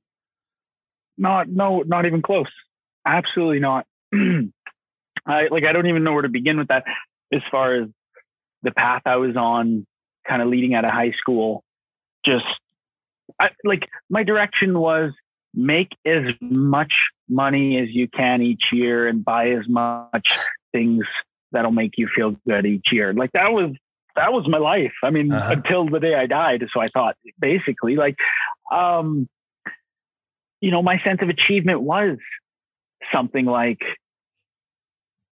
[1.18, 2.46] Not, no, not even close.
[3.06, 3.86] Absolutely not.
[4.14, 6.84] I like, I don't even know where to begin with that
[7.32, 7.88] as far as
[8.62, 9.86] the path I was on,
[10.28, 11.64] kind of leading out of high school.
[12.24, 12.44] Just
[13.40, 15.12] I, like my direction was
[15.56, 16.92] make as much
[17.28, 20.38] money as you can each year and buy as much
[20.72, 21.04] things
[21.50, 23.12] that'll make you feel good each year.
[23.14, 23.74] Like that was
[24.14, 24.92] that was my life.
[25.02, 25.52] I mean, uh-huh.
[25.52, 26.64] until the day I died.
[26.72, 28.16] So I thought basically like
[28.70, 29.28] um
[30.60, 32.18] you know, my sense of achievement was
[33.12, 33.80] something like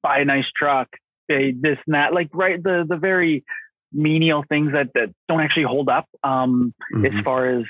[0.03, 0.87] buy a nice truck,
[1.27, 3.43] this and that, like right the the very
[3.93, 7.05] menial things that that don't actually hold up um mm-hmm.
[7.05, 7.65] as far as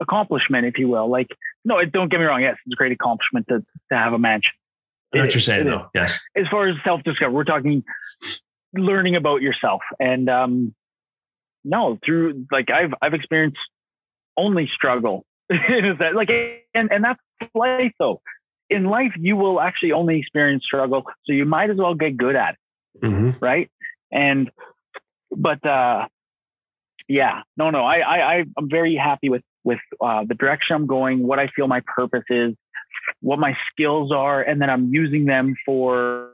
[0.00, 1.08] accomplishment, if you will.
[1.08, 1.28] Like,
[1.64, 2.42] no, don't get me wrong.
[2.42, 4.52] Yes, it's a great accomplishment to, to have a mansion.
[5.14, 5.86] I what you're saying, though.
[5.94, 6.20] Yes.
[6.36, 7.84] As far as self discovery, we're talking
[8.74, 9.80] learning about yourself.
[10.00, 10.74] And um,
[11.64, 13.58] no, through like I've I've experienced
[14.36, 15.24] only struggle.
[15.50, 16.30] Is that like
[16.74, 17.20] and, and that's
[17.54, 18.20] life though.
[18.70, 21.04] In life, you will actually only experience struggle.
[21.26, 23.04] So you might as well get good at it.
[23.04, 23.44] Mm-hmm.
[23.44, 23.70] Right.
[24.10, 24.50] And
[25.30, 26.08] but uh
[27.08, 31.26] yeah, no, no, I, I, I'm very happy with with uh, the direction I'm going,
[31.26, 32.54] what I feel my purpose is,
[33.20, 36.32] what my skills are, and then I'm using them for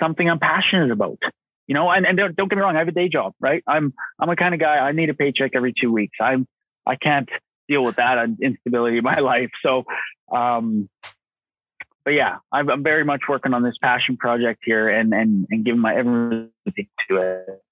[0.00, 1.18] something I'm passionate about.
[1.66, 3.62] You know, and, and don't, don't get me wrong, I have a day job, right?
[3.66, 6.16] I'm I'm a kind of guy I need a paycheck every two weeks.
[6.20, 6.48] I'm
[6.84, 7.28] I can't
[7.68, 9.50] deal with that instability in my life.
[9.64, 9.84] So,
[10.32, 10.88] um,
[12.04, 15.64] but yeah, I'm, I'm very much working on this passion project here and and and
[15.64, 16.50] giving my everything
[17.08, 17.62] to it.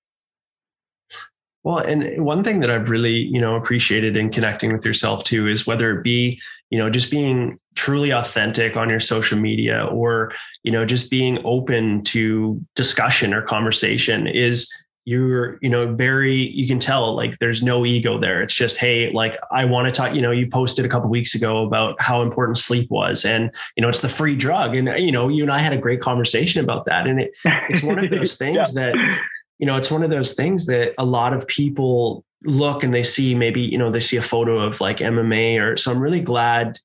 [1.68, 5.46] Well, and one thing that I've really, you know, appreciated in connecting with yourself too
[5.46, 10.32] is whether it be, you know, just being truly authentic on your social media or,
[10.62, 14.72] you know, just being open to discussion or conversation is
[15.04, 18.40] you're, you know, very, you can tell like there's no ego there.
[18.40, 21.34] It's just, hey, like I want to talk, you know, you posted a couple weeks
[21.34, 24.74] ago about how important sleep was and, you know, it's the free drug.
[24.74, 27.06] And, you know, you and I had a great conversation about that.
[27.06, 27.34] And it,
[27.68, 28.92] it's one of those things yeah.
[28.92, 29.18] that,
[29.58, 33.02] you know, it's one of those things that a lot of people look and they
[33.02, 36.20] see maybe, you know, they see a photo of like MMA or so I'm really
[36.20, 36.78] glad,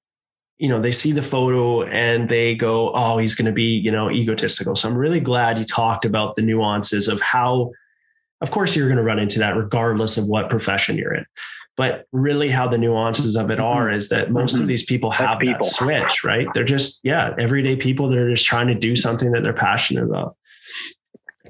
[0.57, 3.91] you know, they see the photo and they go, oh, he's going to be, you
[3.91, 4.75] know, egotistical.
[4.75, 7.71] So I'm really glad you talked about the nuances of how,
[8.41, 11.25] of course, you're going to run into that regardless of what profession you're in.
[11.75, 13.65] But really, how the nuances of it mm-hmm.
[13.65, 14.61] are is that most mm-hmm.
[14.61, 15.65] of these people have people.
[15.65, 16.47] that switch, right?
[16.53, 20.03] They're just, yeah, everyday people that are just trying to do something that they're passionate
[20.03, 20.35] about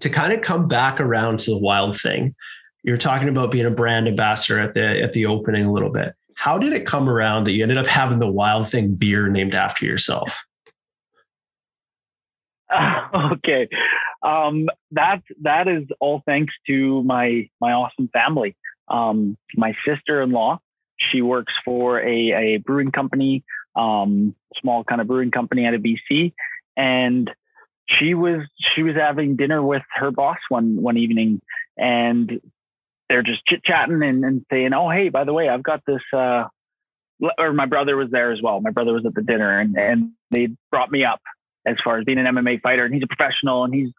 [0.03, 2.35] to kind of come back around to the wild thing,
[2.83, 6.13] you're talking about being a brand ambassador at the at the opening a little bit.
[6.35, 9.55] How did it come around that you ended up having the wild thing beer named
[9.55, 10.43] after yourself?
[13.15, 13.69] Okay.
[14.23, 18.55] Um, that that is all thanks to my my awesome family.
[18.87, 20.59] Um, my sister-in-law,
[20.97, 23.43] she works for a, a brewing company,
[23.75, 26.33] um, small kind of brewing company out of BC,
[26.75, 27.29] and
[27.87, 28.41] she was
[28.75, 31.41] she was having dinner with her boss one one evening
[31.77, 32.39] and
[33.09, 36.01] they're just chit chatting and, and saying, Oh, hey, by the way, I've got this
[36.13, 36.45] uh
[37.37, 38.59] or my brother was there as well.
[38.59, 41.21] My brother was at the dinner and, and they brought me up
[41.65, 43.89] as far as being an MMA fighter and he's a professional and he's,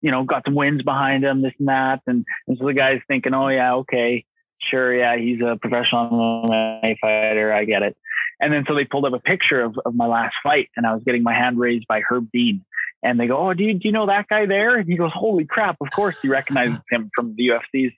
[0.00, 2.00] you know, got some wins behind him, this and that.
[2.06, 4.24] And, and so the guy's thinking, Oh yeah, okay,
[4.60, 4.94] sure.
[4.94, 5.16] Yeah.
[5.16, 7.52] He's a professional MMA fighter.
[7.52, 7.96] I get it.
[8.40, 10.94] And then so they pulled up a picture of, of my last fight and I
[10.94, 12.64] was getting my hand raised by Herb Dean
[13.02, 15.12] and they go, "Oh, do you, do you know that guy there?" And he goes,
[15.14, 15.76] "Holy crap!
[15.80, 17.92] Of course he recognizes him from the UFC's."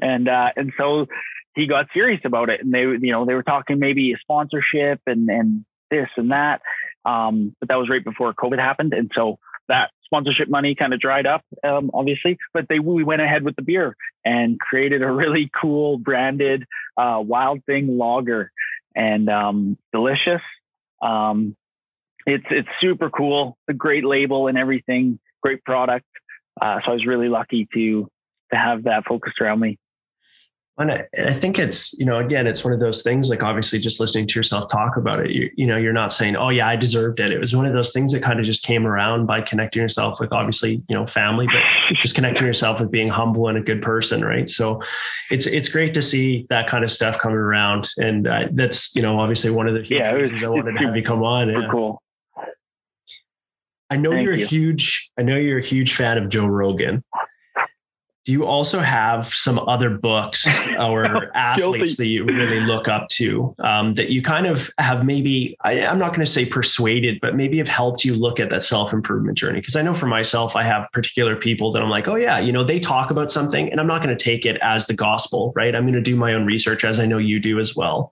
[0.00, 1.06] And uh, and so
[1.54, 5.00] he got serious about it, and they you know they were talking maybe a sponsorship
[5.06, 6.62] and and this and that,
[7.04, 11.00] um, but that was right before COVID happened, and so that sponsorship money kind of
[11.00, 12.38] dried up, um, obviously.
[12.52, 16.64] But they we went ahead with the beer and created a really cool branded
[16.96, 18.50] uh, Wild Thing Lager,
[18.94, 20.42] and um, delicious.
[21.02, 21.56] Um,
[22.26, 23.56] it's it's super cool.
[23.68, 25.18] a great label and everything.
[25.42, 26.06] Great product.
[26.60, 28.08] Uh, so I was really lucky to
[28.52, 29.78] to have that focused around me.
[30.78, 33.78] And I, I, think it's, you know, again, it's one of those things like obviously
[33.78, 36.66] just listening to yourself talk about it, you, you know, you're not saying, oh, yeah,
[36.66, 37.30] I deserved it.
[37.30, 40.18] It was one of those things that kind of just came around by connecting yourself
[40.18, 43.82] with obviously, you know, family, but just connecting yourself with being humble and a good
[43.82, 44.24] person.
[44.24, 44.48] Right.
[44.48, 44.80] So
[45.30, 47.90] it's, it's great to see that kind of stuff coming around.
[47.98, 50.96] And uh, that's, you know, obviously one of the yeah, reasons I wanted to have
[50.96, 51.50] you come on.
[51.50, 51.68] Yeah.
[51.70, 52.02] Cool.
[53.92, 54.44] I know Thank you're you.
[54.44, 57.04] a huge, I know you're a huge fan of Joe Rogan.
[58.24, 63.54] Do you also have some other books or athletes that you really look up to
[63.58, 67.34] um, that you kind of have maybe, I, am not going to say persuaded, but
[67.36, 69.60] maybe have helped you look at that self improvement journey?
[69.60, 72.50] Because I know for myself, I have particular people that I'm like, oh, yeah, you
[72.52, 75.52] know, they talk about something and I'm not going to take it as the gospel,
[75.54, 75.74] right?
[75.74, 78.10] I'm going to do my own research as I know you do as well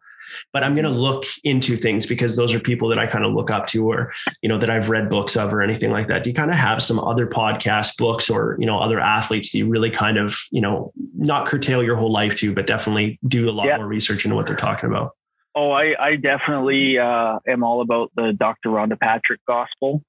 [0.53, 3.33] but I'm going to look into things because those are people that I kind of
[3.33, 4.13] look up to or,
[4.43, 6.25] you know, that I've read books of or anything like that.
[6.25, 9.59] Do you kind of have some other podcast books or, you know, other athletes that
[9.59, 13.49] you really kind of, you know, not curtail your whole life to, but definitely do
[13.49, 13.77] a lot yeah.
[13.77, 15.13] more research into what they're talking about?
[15.55, 18.71] Oh, I, I definitely uh, am all about the Dr.
[18.71, 20.03] Rhonda Patrick gospel.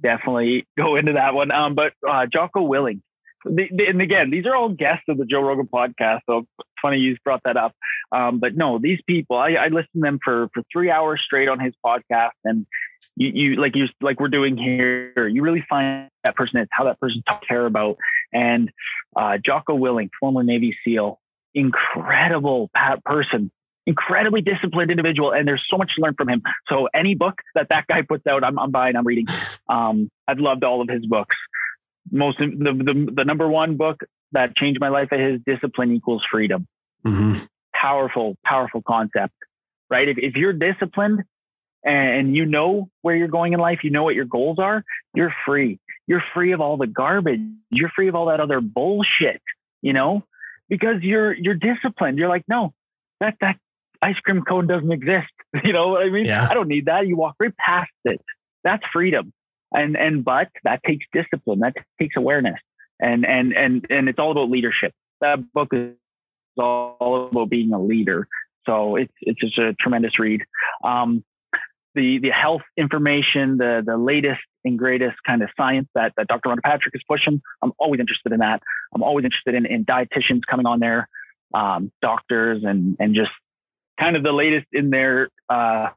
[0.00, 1.50] Definitely go into that one.
[1.50, 3.00] Um, but uh, Jocko Willink,
[3.44, 6.20] the, the, and again, these are all guests of the Joe Rogan podcast.
[6.28, 6.46] So
[6.80, 7.74] funny you brought that up.
[8.12, 11.48] Um, but no, these people, I, I listen to them for for three hours straight
[11.48, 12.66] on his podcast, and
[13.16, 15.26] you, you like you like we're doing here.
[15.28, 17.96] You really find that person is how that person care about.
[18.32, 18.70] And
[19.16, 21.18] uh, Jocko Willink, former Navy SEAL,
[21.54, 22.70] incredible
[23.04, 23.50] person,
[23.86, 26.42] incredibly disciplined individual, and there's so much to learn from him.
[26.68, 29.26] So any book that that guy puts out, I'm, I'm buying, I'm reading.
[29.68, 31.36] Um, I've loved all of his books
[32.10, 34.00] most the, the, the number one book
[34.32, 36.66] that changed my life is discipline equals freedom.
[37.06, 37.44] Mm-hmm.
[37.74, 39.34] Powerful, powerful concept,
[39.88, 40.08] right?
[40.08, 41.24] If, if you're disciplined
[41.82, 45.34] and you know where you're going in life, you know what your goals are, you're
[45.46, 45.78] free.
[46.06, 47.40] You're free of all the garbage.
[47.70, 49.40] You're free of all that other bullshit,
[49.80, 50.24] you know?
[50.70, 52.16] because you're you're disciplined.
[52.16, 52.72] You're like, no,
[53.18, 53.58] that that
[54.00, 55.28] ice cream cone doesn't exist.
[55.64, 56.26] You know what I mean?
[56.26, 56.46] Yeah.
[56.48, 57.08] I don't need that.
[57.08, 58.20] You walk right past it.
[58.62, 59.32] That's freedom.
[59.72, 61.60] And and but that takes discipline.
[61.60, 62.60] That takes awareness.
[63.00, 64.92] And and and and it's all about leadership.
[65.20, 65.94] That book is
[66.58, 68.26] all about being a leader.
[68.66, 70.42] So it's it's just a tremendous read.
[70.84, 71.24] Um,
[71.94, 76.50] the the health information, the the latest and greatest kind of science that, that Dr.
[76.50, 77.40] Rhonda Patrick is pushing.
[77.62, 78.62] I'm always interested in that.
[78.94, 81.08] I'm always interested in, in dietitians coming on there,
[81.54, 83.30] um, doctors, and and just
[83.98, 85.88] kind of the latest in their uh,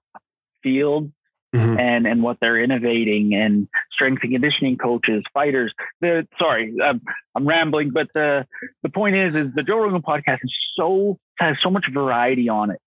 [0.62, 1.12] field
[1.54, 1.80] Mhm.
[1.80, 5.74] and and what they're innovating and strength and conditioning coaches, fighters.
[6.02, 7.02] The sorry, I'm,
[7.36, 8.48] I'm rambling, but the
[8.82, 12.72] the point is, is the Joe Rogan podcast is so has so much variety on
[12.72, 12.80] it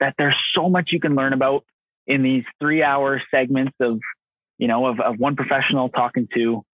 [0.00, 1.64] that there's so much you can learn about
[2.06, 4.00] in these three hour segments of
[4.56, 6.64] you know of, of one professional talking to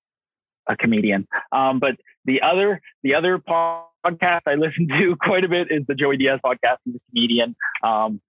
[0.69, 1.27] a comedian.
[1.53, 5.95] Um, but the other the other podcast I listen to quite a bit is the
[5.95, 6.77] Joey Diaz podcast.
[6.85, 7.57] He's a comedian.
[7.83, 8.21] Um,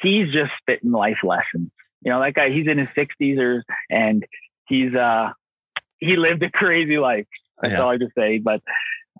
[0.00, 1.70] he's just spitting life lessons.
[2.04, 4.24] You know, that guy, he's in his sixties or and
[4.68, 5.30] he's uh
[5.98, 7.26] he lived a crazy life.
[7.60, 7.82] That's Yeah.
[7.82, 8.38] all I just say.
[8.38, 8.62] But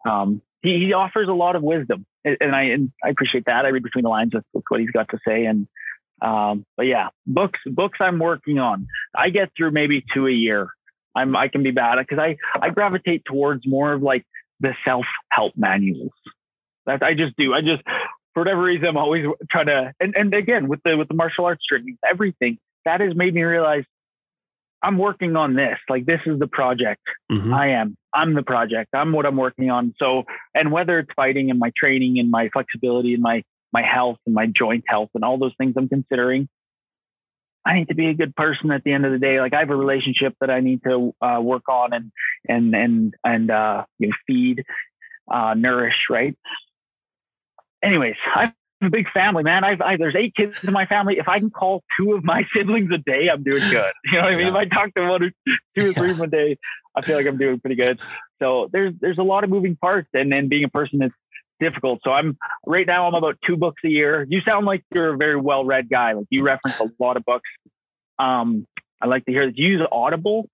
[0.08, 2.06] um he, he offers a lot of wisdom.
[2.24, 3.66] And I and I appreciate that.
[3.66, 5.44] I read between the lines with, with what he's got to say.
[5.44, 5.68] And
[6.22, 8.86] um, but yeah, books books I'm working on.
[9.14, 10.68] I get through maybe two a year.
[11.14, 14.24] I'm I can be bad because I I gravitate towards more of like
[14.60, 16.12] the self help manuals.
[16.86, 17.52] That I just do.
[17.52, 17.82] I just
[18.32, 21.44] for whatever reason I'm always trying to and and again with the with the martial
[21.44, 23.84] arts training everything that has made me realize
[24.82, 25.78] I'm working on this.
[25.88, 27.02] Like this is the project.
[27.32, 27.54] Mhm.
[27.54, 27.96] I am.
[28.12, 28.90] I'm the project.
[28.94, 29.94] I'm what I'm working on.
[29.98, 33.42] So, and whether it's fighting and my training and my flexibility and my
[33.72, 36.48] my health and my joint health and all those things I'm considering,
[37.66, 39.40] I need to be a good person at the end of the day.
[39.40, 42.12] Like I have a relationship that I need to uh, work on and
[42.48, 44.64] and and and uh, you know, feed,
[45.32, 46.06] uh, nourish.
[46.10, 46.36] Right.
[47.82, 48.52] Anyways, I
[48.86, 49.64] a big family, man.
[49.64, 51.18] I've I, there's eight kids in my family.
[51.18, 53.92] If I can call two of my siblings a day, I'm doing good.
[54.04, 54.40] You know what I mean?
[54.46, 54.48] Yeah.
[54.48, 55.30] If I talk to one or
[55.78, 56.56] two or three of them a day,
[56.94, 57.98] I feel like I'm doing pretty good.
[58.42, 61.10] So there's there's a lot of moving parts, and then being a person is
[61.60, 62.00] difficult.
[62.04, 64.26] So I'm right now I'm about two books a year.
[64.28, 66.12] You sound like you're a very well read guy.
[66.12, 67.48] Like you reference a lot of books.
[68.18, 68.66] Um,
[69.00, 69.50] I like to hear.
[69.50, 70.48] Do you use Audible,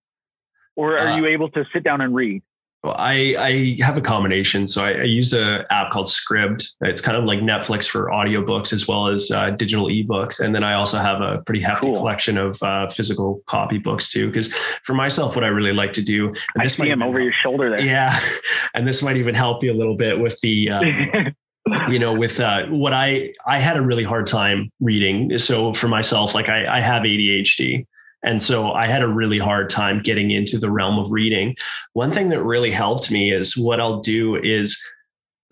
[0.77, 2.43] or are Uh, you able to sit down and read?
[2.83, 4.67] Well, I, I have a combination.
[4.67, 6.67] So I, I use a app called Scribd.
[6.81, 10.41] It's kind of like Netflix for audiobooks as well as uh, digital ebooks.
[10.41, 11.97] And then I also have a pretty hefty Cool.
[11.99, 14.29] collection of uh, physical copy books too.
[14.29, 14.51] Because
[14.85, 17.21] for myself, what I really like to do, and I this see might him over
[17.21, 17.81] your shoulder there.
[17.83, 18.19] yeah,
[18.75, 20.81] and this might even help you a little bit with the uh,
[21.91, 25.87] you know with uh, what i i had a really hard time reading so for
[25.89, 27.87] myself like i, I have adhd
[28.23, 31.55] and so i had a really hard time getting into the realm of reading
[31.93, 34.83] one thing that really helped me is what i'll do is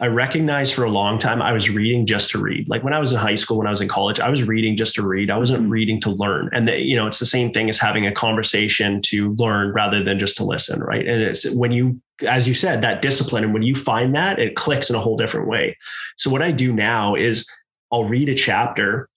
[0.00, 2.98] i recognized for a long time i was reading just to read like when i
[2.98, 5.30] was in high school when i was in college i was reading just to read
[5.30, 5.70] i wasn't Mhm.
[5.70, 9.00] reading to learn and the, you know it's the same thing as having a conversation
[9.02, 12.82] to learn rather than just to listen right and it's when you as you said,
[12.82, 13.44] that discipline.
[13.44, 15.76] And when you find that, it clicks in a whole different way.
[16.16, 17.48] So what I do now is
[17.92, 19.08] I'll read a chapter,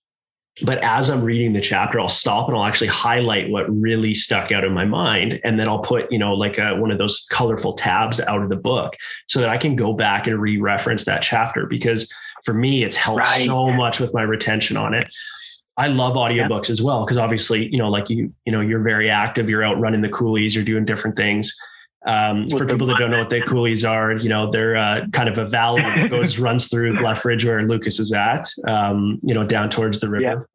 [0.65, 4.51] but as I'm reading the chapter, I'll stop and I'll actually highlight what really stuck
[4.51, 5.39] out in my mind.
[5.43, 8.49] And then I'll put, you know, like a, one of those colorful tabs out of
[8.49, 8.95] the book
[9.27, 12.11] so that I can go back and re-reference that chapter because
[12.43, 13.45] for me, it's helped Right.
[13.45, 15.07] so much with my retention on it.
[15.77, 19.09] I love audiobooks as well because obviously, you know, like you, you know, you're very
[19.09, 19.49] active.
[19.49, 20.53] You're out running the coulees.
[20.53, 21.55] You're doing different things.
[22.03, 25.29] Um, for people that don't know what the coulees are, you know, they're uh, kind
[25.29, 29.45] of a valley that goes runs through Lethbridge where Lucas is at, um, you know,
[29.45, 30.49] down towards the river.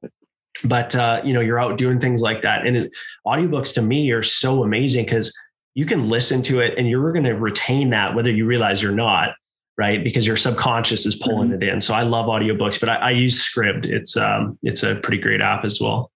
[0.64, 2.92] But uh, you know, you're out doing things like that, and it,
[3.26, 5.36] audiobooks to me are so amazing because
[5.74, 8.92] you can listen to it and you're going to retain that whether you realize or
[8.92, 9.34] not,
[9.76, 10.02] right?
[10.02, 11.82] Because your subconscious is pulling it in.
[11.82, 13.84] So I love audiobooks, but I, I use Scribd.
[13.84, 16.10] It's um, it's a pretty great app as well.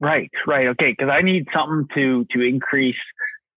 [0.00, 0.90] Right, right, okay.
[0.90, 2.96] Because I need something to to increase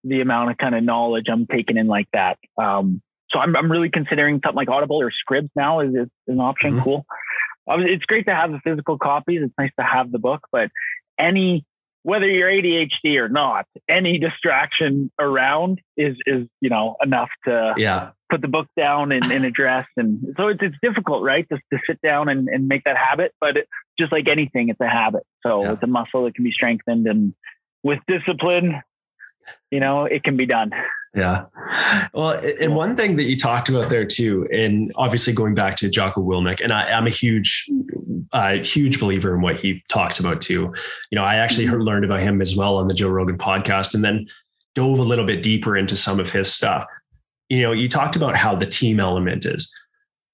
[0.04, 2.38] the amount of kind of knowledge I'm taking in like that.
[2.62, 6.39] Um, so I'm I'm really considering something like Audible or Scribd now is, is an
[6.39, 6.76] option.
[6.80, 6.84] Mhm.
[6.84, 7.06] Cool.
[7.70, 9.41] Um, it's great to have the physical copies.
[9.43, 10.70] It's nice to have the book, but
[11.20, 11.66] any
[12.04, 18.12] whether you're ADHD or not, any distraction around is is you know enough to Yeah,
[18.32, 19.86] put the book down and, and address.
[19.95, 21.45] And so it's, it's difficult, right?
[21.49, 23.34] Just to sit down and, and make that habit.
[23.39, 23.68] But it,
[23.99, 25.24] just like anything, it's a habit.
[25.45, 25.74] So Yeah.
[25.74, 27.06] it's a muscle that can be strengthened.
[27.08, 27.34] And
[27.84, 28.82] with discipline,
[29.70, 30.72] you know, it can be done.
[31.14, 31.45] Yeah.
[32.14, 35.89] Well, and one thing that you talked about there too, and obviously going back to
[35.89, 37.70] Jocko Willink, and I, I'm a huge,
[38.32, 40.74] uh, huge believer in what he talks about too.
[41.10, 43.93] You know, I actually heard, learned about him as well on the Joe Rogan podcast,
[43.93, 44.26] and then
[44.74, 46.86] dove a little bit deeper into some of his stuff.
[47.49, 49.74] you know, you talked about how the team element is.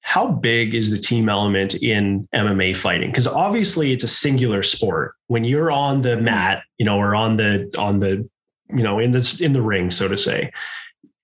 [0.01, 3.09] How big is the team element in MMA fighting?
[3.09, 5.15] Because obviously it's a singular sport.
[5.25, 8.29] When you're on the mat, you know, or on the on the,
[8.69, 10.51] you know, in this in the ring, so to say,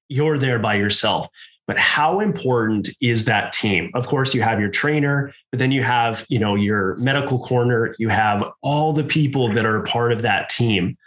[0.10, 1.28] you're there by yourself.
[1.66, 3.90] But how important is that team?
[3.94, 7.96] Of course, you have your trainer, but then you have, you know, your medical corner,
[8.00, 10.98] you have all the people that are a part of that team.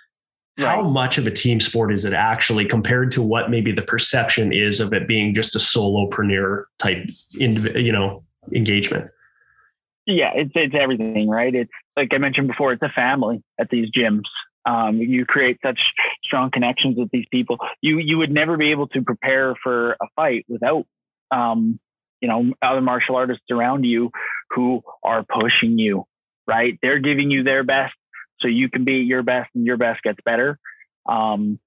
[0.59, 4.55] How much of a team sport is it actually compared to what maybe the perception
[4.55, 8.25] is of it being just a solopreneur type you know
[8.55, 9.11] engagement?
[10.07, 11.55] Yeah it's it's everything right?
[11.55, 14.23] It's like i mentioned before it's a family at these gyms
[14.67, 15.81] um, you create such
[16.23, 20.07] strong connections with these people you you would never be able to prepare for a
[20.15, 20.85] fight without
[21.31, 21.79] um,
[22.21, 24.11] you know other martial artists around you
[24.51, 26.05] who are pushing you
[26.47, 27.95] right they're giving you their best
[28.41, 30.59] so you can be your best and your best gets better.
[31.09, 31.59] Um,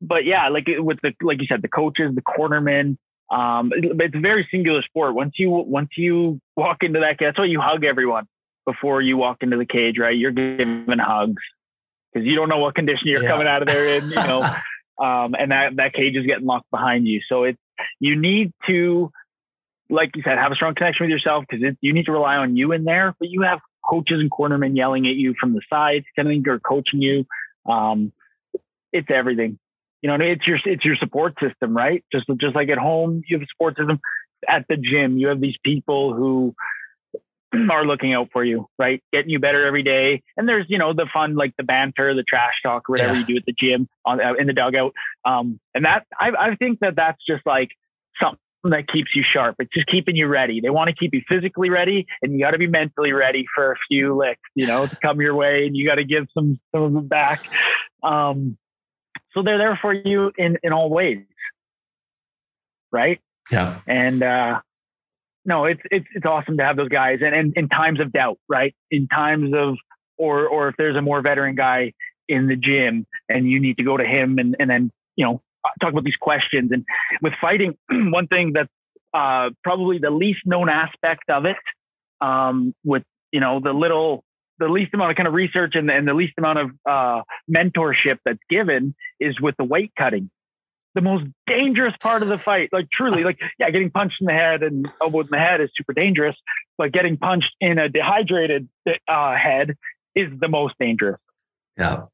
[0.00, 2.96] but yeah, like with the like you said, the coaches, the cornermen,
[3.30, 5.14] um, it's a very singular sport.
[5.14, 8.26] Once you once you walk into that, that's why you hug everyone
[8.66, 10.16] before you walk into the cage, right?
[10.16, 11.42] You're giving hugs
[12.14, 13.28] because you don't know what condition you're yeah.
[13.28, 14.42] coming out of there in, you know.
[14.98, 17.58] um, and that that cage is getting locked behind you, so it's
[17.98, 19.10] you need to,
[19.90, 22.56] like you said, have a strong connection with yourself because you need to rely on
[22.56, 23.14] you in there.
[23.18, 23.58] But you have
[23.88, 27.26] coaches and cornermen yelling at you from the sides, kind of are coaching you.
[27.70, 28.12] Um,
[28.92, 29.58] it's everything.
[30.02, 32.04] You know, it's your it's your support system, right?
[32.12, 34.00] Just just like at home, you have a support system.
[34.46, 36.54] At the gym, you have these people who
[37.70, 39.02] are looking out for you, right?
[39.12, 40.22] Getting you better every day.
[40.36, 43.20] And there's, you know, the fun, like the banter, the trash talk, whatever yeah.
[43.20, 44.92] you do at the gym on uh, in the dugout.
[45.24, 47.70] Um, and that I, I think that that's just like
[48.20, 49.56] something that keeps you sharp.
[49.58, 50.60] It's just keeping you ready.
[50.60, 53.72] They want to keep you physically ready, and you got to be mentally ready for
[53.72, 56.58] a few licks, you know, to come your way, and you got to give some
[56.72, 57.44] some of them back.
[58.02, 58.56] Um,
[59.32, 61.24] so they're there for you in in all ways,
[62.90, 63.20] right?
[63.50, 63.78] Yeah.
[63.86, 64.60] And uh,
[65.44, 68.38] no, it's it's it's awesome to have those guys, and, and in times of doubt,
[68.48, 68.74] right?
[68.90, 69.76] In times of
[70.16, 71.92] or or if there's a more veteran guy
[72.28, 75.42] in the gym, and you need to go to him, and and then you know
[75.80, 76.70] talk about these questions.
[76.72, 76.84] And
[77.22, 78.70] with fighting, one thing that's
[79.12, 81.56] uh, probably the least known aspect of it,
[82.20, 84.24] um, with you know the little,
[84.58, 87.22] the least amount of kind of research and, and the least amount of uh,
[87.54, 90.30] mentorship that's given is with the weight cutting.
[90.94, 94.32] The most dangerous part of the fight, like truly, like yeah, getting punched in the
[94.32, 96.36] head and elbowed in the head is super dangerous,
[96.78, 98.68] but getting punched in a dehydrated
[99.08, 99.76] uh, head
[100.14, 101.18] is the most dangerous.
[101.76, 102.04] Yeah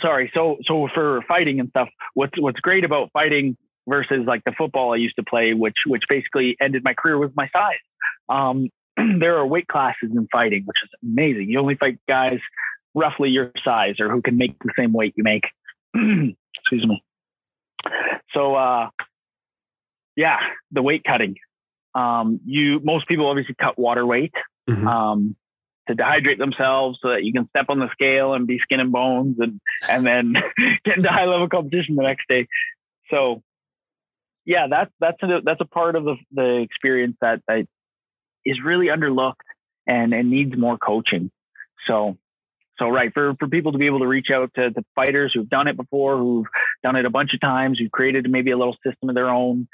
[0.00, 0.30] sorry.
[0.34, 3.56] So so for fighting and stuff, what's what's great about fighting
[3.88, 7.32] versus like the football I used to play, which which basically ended my career with
[7.36, 7.78] my size.
[8.28, 8.68] Um,
[9.20, 11.48] there are weight classes in fighting, which is amazing.
[11.48, 12.38] You only fight guys
[12.94, 15.44] roughly your size or who can make the same weight you make.
[15.94, 17.02] Excuse me.
[18.34, 18.90] So uh,
[20.16, 20.38] yeah,
[20.70, 21.36] the weight cutting.
[21.94, 24.34] Um, you most people obviously cut water weight.
[24.68, 24.86] Mm-hmm.
[24.86, 25.36] Um,
[25.88, 28.92] to dehydrate themselves so that you can step on the scale and be skin and
[28.92, 29.58] bones and
[29.88, 30.34] and then
[30.84, 32.46] get into high level competition the next day.
[33.10, 33.42] So
[34.44, 37.66] yeah, that's that's a, that's a part of the the experience that, that
[38.44, 39.34] is really underlooked
[39.86, 41.30] and and needs more coaching.
[41.86, 42.18] So
[42.78, 45.48] so right for for people to be able to reach out to the fighters who've
[45.48, 46.46] done it before, who've
[46.82, 49.68] done it a bunch of times, who've created maybe a little system of their own.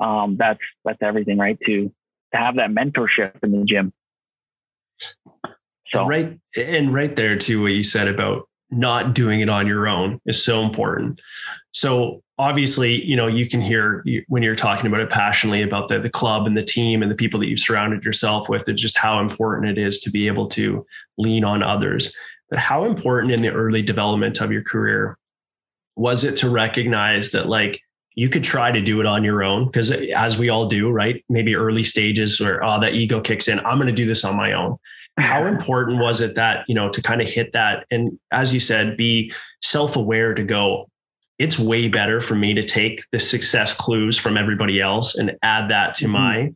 [0.00, 1.58] Um, that's that's everything, right?
[1.66, 1.92] To
[2.32, 3.92] to have that mentorship in the gym.
[5.88, 9.86] So right and right there too, what you said about not doing it on your
[9.88, 11.20] own is so important.
[11.72, 15.98] So obviously, you know, you can hear when you're talking about it passionately about the,
[15.98, 18.96] the club and the team and the people that you've surrounded yourself with, it's just
[18.96, 20.84] how important it is to be able to
[21.18, 22.14] lean on others.
[22.54, 25.18] But how important in the early development of your career
[25.96, 27.80] was it to recognize that like
[28.14, 31.24] you could try to do it on your own because as we all do, right?
[31.28, 34.36] Maybe early stages where oh that ego kicks in, I'm going to do this on
[34.36, 34.78] my own
[35.18, 38.60] how important was it that you know to kind of hit that and as you
[38.60, 39.32] said be
[39.62, 40.88] self-aware to go
[41.40, 45.68] it's way better for me to take the success clues from everybody else and add
[45.70, 46.12] that to mm-hmm.
[46.12, 46.54] my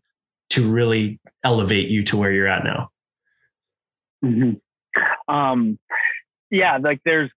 [0.51, 2.88] to really elevate you to where you're at now
[4.24, 4.53] mm-hmm.
[5.28, 5.78] Um
[6.50, 7.30] yeah like there's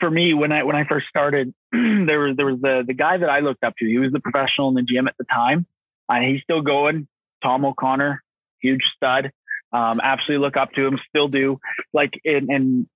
[0.00, 3.16] for me when i when i first started there was there was the the guy
[3.16, 5.66] that i looked up to he was the professional in the gym at the time
[6.08, 7.06] uh, he's still going
[7.42, 8.22] tom o'connor
[8.60, 9.30] huge stud
[9.74, 11.58] um, absolutely look up to him, still do.
[11.92, 12.86] Like, and, and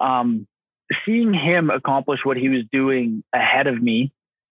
[0.00, 0.46] um,
[1.04, 4.12] seeing him accomplish what he was doing ahead of me,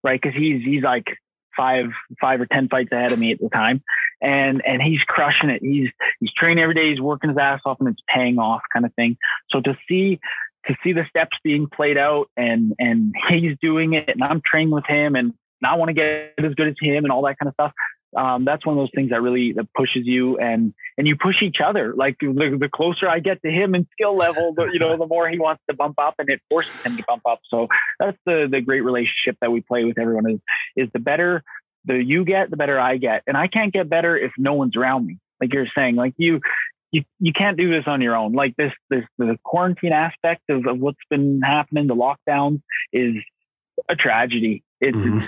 [0.03, 0.21] right?
[0.21, 1.07] Because he's he's like
[1.56, 1.88] five
[2.20, 3.84] five or ten fights ahead of me at the time,
[4.22, 5.62] and and he's crushing it.
[5.62, 5.89] He's
[6.20, 6.89] he's training every day.
[6.89, 9.18] He's working his ass off, and it's paying off, kind of thing.
[9.49, 10.20] So to see
[10.68, 14.72] to see the steps being played out, and and he's doing it, and I'm training
[14.72, 15.34] with him, and
[15.64, 17.74] I want to get as good as him and all that kind of stuff.
[18.16, 21.41] Um, that's one of those things that really that pushes you and and you push
[21.41, 21.93] each other.
[21.95, 22.28] Like the,
[22.59, 25.39] the closer I get to him in skill level, the, you know, the more he
[25.39, 27.39] wants to bump up, and it forces him to bump up.
[27.49, 27.68] So
[27.99, 30.30] that's the the great relationship that we play with everyone.
[30.30, 30.39] Is
[30.76, 31.43] is the better
[31.86, 34.76] the you get, the better I get, and I can't get better if no one's
[34.76, 35.18] around me.
[35.41, 36.39] Like you're saying, like you
[36.93, 38.34] you, you can't do this on your own.
[38.34, 42.61] Like this, this the quarantine aspect of, of what's been happening, the lockdowns
[42.93, 43.16] is
[43.89, 44.64] a tragedy.
[44.80, 45.26] It's, mm-hmm.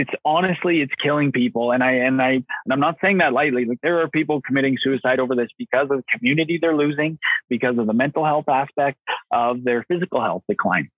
[0.00, 3.66] It's honestly it's killing people, and I and I and I'm not saying that lightly.
[3.66, 7.18] Like there are people committing suicide over this because of the community they're losing,
[7.50, 8.98] because of the mental health aspect
[9.30, 10.88] of their physical health decline.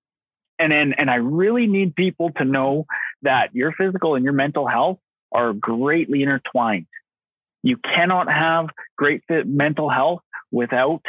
[0.61, 2.86] And and and I really need people to know
[3.22, 4.98] that your physical and your mental health
[5.32, 6.86] are greatly intertwined.
[7.64, 10.20] You cannot have great mental health
[10.53, 11.03] without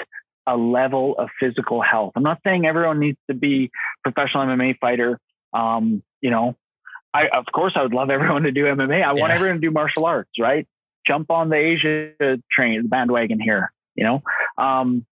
[0.48, 2.14] a level of physical health.
[2.16, 3.70] I'm not saying everyone needs to be
[4.04, 5.20] professional MMA fighter.
[5.54, 6.56] Um, you know,
[7.14, 8.96] I of course I would love everyone to do MMA.
[8.96, 9.12] I yeah.
[9.14, 10.68] want everyone to do martial arts, right?
[11.06, 12.12] Jump on the Asia
[12.52, 13.72] train, the bandwagon here.
[13.96, 14.24] You know,
[14.58, 15.06] um,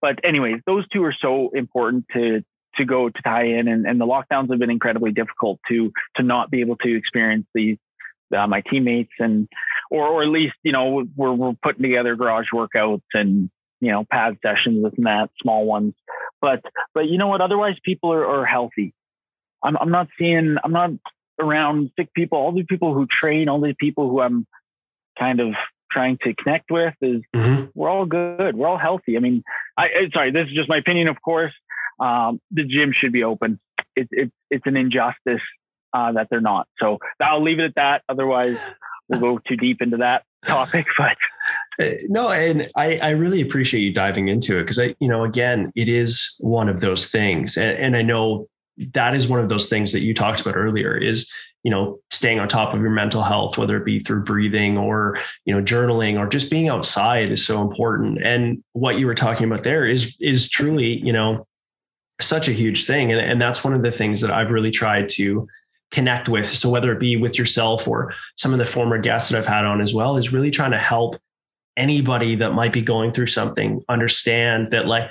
[0.00, 2.42] but anyways, those two are so important to
[2.76, 6.22] to go to tie in, and, and the lockdowns have been incredibly difficult to to
[6.22, 7.78] not be able to experience these
[8.36, 9.48] uh, my teammates and
[9.90, 14.04] or or at least you know we're we're putting together garage workouts and you know
[14.10, 15.94] pad sessions this and that small ones
[16.40, 16.60] but
[16.94, 18.94] but you know what otherwise people are, are healthy
[19.64, 20.90] I'm I'm not seeing I'm not
[21.40, 24.46] around sick people all these people who train all these people who I'm
[25.18, 25.54] kind of
[25.90, 27.66] trying to connect with is mm-hmm.
[27.74, 29.42] we're all good we're all healthy I mean
[29.76, 31.52] I sorry this is just my opinion of course
[32.00, 33.60] um, the gym should be open
[33.96, 35.42] it's it's it's an injustice
[35.92, 36.66] uh, that they're not.
[36.78, 38.02] So I'll leave it at that.
[38.08, 38.56] Otherwise,
[39.08, 40.86] we'll go too deep into that topic.
[40.96, 41.16] But
[41.82, 45.24] uh, no, and I, I really appreciate you diving into it because I, you know,
[45.24, 48.48] again, it is one of those things, and, and I know
[48.92, 52.38] that is one of those things that you talked about earlier is you know staying
[52.38, 56.18] on top of your mental health whether it be through breathing or you know journaling
[56.18, 60.16] or just being outside is so important and what you were talking about there is
[60.20, 61.46] is truly you know
[62.20, 65.08] such a huge thing and, and that's one of the things that i've really tried
[65.08, 65.46] to
[65.92, 66.48] connect with.
[66.48, 69.64] So whether it be with yourself or some of the former guests that I've had
[69.64, 71.20] on as well, is really trying to help
[71.76, 75.10] anybody that might be going through something understand that like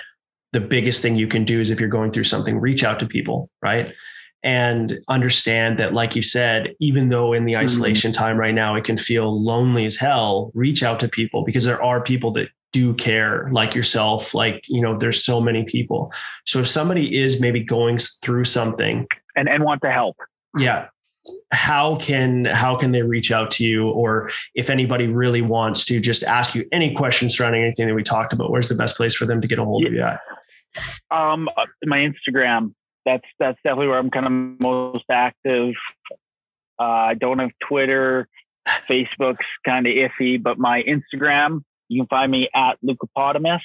[0.51, 3.05] the biggest thing you can do is if you're going through something, reach out to
[3.05, 3.93] people, right?
[4.43, 7.63] And understand that, like you said, even though in the mm-hmm.
[7.63, 8.23] isolation mm-hmm.
[8.23, 11.81] time right now, it can feel lonely as hell, reach out to people because there
[11.81, 16.11] are people that do care like yourself like you know there's so many people
[16.45, 20.15] so if somebody is maybe going through something and and want to help
[20.57, 20.87] yeah
[21.51, 25.99] how can how can they reach out to you or if anybody really wants to
[25.99, 29.15] just ask you any questions surrounding anything that we talked about where's the best place
[29.15, 29.87] for them to get a hold yeah.
[29.87, 30.19] of you at
[31.09, 32.73] um uh, my instagram
[33.05, 35.73] that's that's definitely where i'm kind of most active
[36.79, 38.27] uh, i don't have twitter
[38.89, 43.61] facebook's kind of iffy but my instagram you can find me at lucapotamus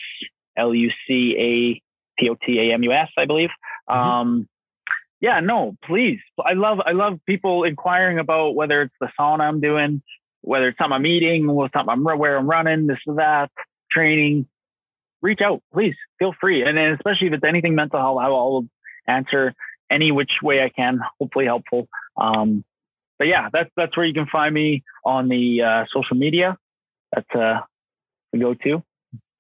[0.57, 3.50] l-u-c-a-p-o-t-a-m-u-s i believe
[3.88, 3.98] mm-hmm.
[3.98, 4.42] um
[5.20, 6.20] yeah, no, please.
[6.44, 10.02] I love I love people inquiring about whether it's the sauna I'm doing,
[10.42, 13.50] whether it's something I'm eating, or something I'm where I'm running, this or that,
[13.90, 14.46] training.
[15.23, 15.95] Reach out, please.
[16.19, 18.67] Feel free, and especially if it's anything mental health, I will
[19.07, 19.55] answer
[19.91, 21.01] any which way I can.
[21.21, 21.89] Hopefully, helpful.
[22.17, 22.64] Um,
[23.19, 26.57] but yeah, that's that's where you can find me on the uh, social media.
[27.14, 27.61] That's uh,
[28.33, 28.83] the go to.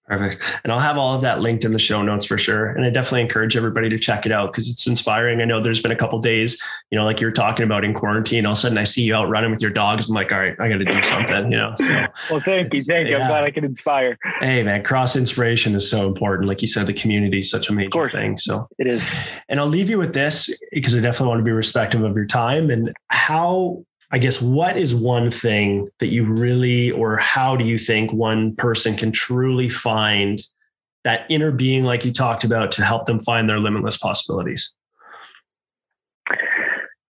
[0.06, 0.40] Perfect.
[0.62, 2.66] And I'll have all of that linked in the show notes for sure.
[2.66, 5.40] And I definitely encourage everybody to check it out because it's inspiring.
[5.40, 8.46] I know there's been a couple days, you know, like you're talking about in quarantine,
[8.46, 10.08] all of a sudden I see you out running with your dogs.
[10.08, 11.74] I'm like, all right, I got to do something, you know?
[11.78, 12.84] So, well, thank you.
[12.84, 13.16] Thank you.
[13.16, 14.16] I'm glad I can inspire.
[14.40, 16.48] Hey man, cross inspiration is so important.
[16.48, 18.38] Like you said, the community is such a major thing.
[18.38, 19.02] So it is.
[19.48, 22.26] And I'll leave you with this because I definitely want to be respectful of your
[22.26, 27.64] time and how I guess what is one thing that you really, or how do
[27.64, 30.38] you think one person can truly find
[31.04, 34.74] that inner being, like you talked about, to help them find their limitless possibilities?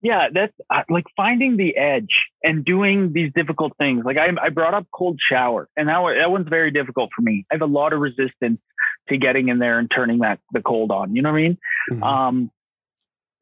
[0.03, 4.05] Yeah, that's uh, like finding the edge and doing these difficult things.
[4.05, 7.45] Like I, I brought up cold shower, and that, that one's very difficult for me.
[7.51, 8.61] I have a lot of resistance
[9.11, 11.15] to getting in there and turning that the cold on.
[11.15, 11.59] You know what I mean?
[11.93, 12.03] Mm-hmm.
[12.03, 12.51] Um,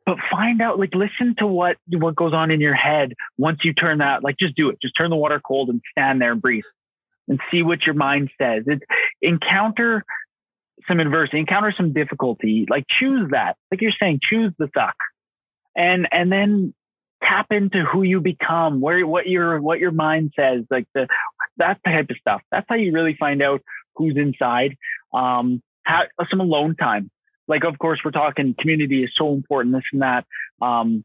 [0.08, 3.74] but find out like listen to what what goes on in your head once you
[3.74, 4.78] turn that like just do it.
[4.80, 6.64] Just turn the water cold and stand there and breathe
[7.28, 8.62] and see what your mind says.
[8.66, 8.82] It's
[9.20, 10.02] encounter
[10.88, 13.58] some adversity encounter some difficulty like choose that.
[13.70, 14.94] Like you're saying choose the suck.
[15.76, 16.72] And and then
[17.22, 21.06] tap into who you become where what your what your mind says like the
[21.58, 22.40] that type of stuff.
[22.50, 23.60] That's how you really find out
[23.94, 24.74] who's inside
[25.12, 27.10] um have some alone time
[27.48, 30.24] like of course we're talking community is so important this and that
[30.62, 31.04] um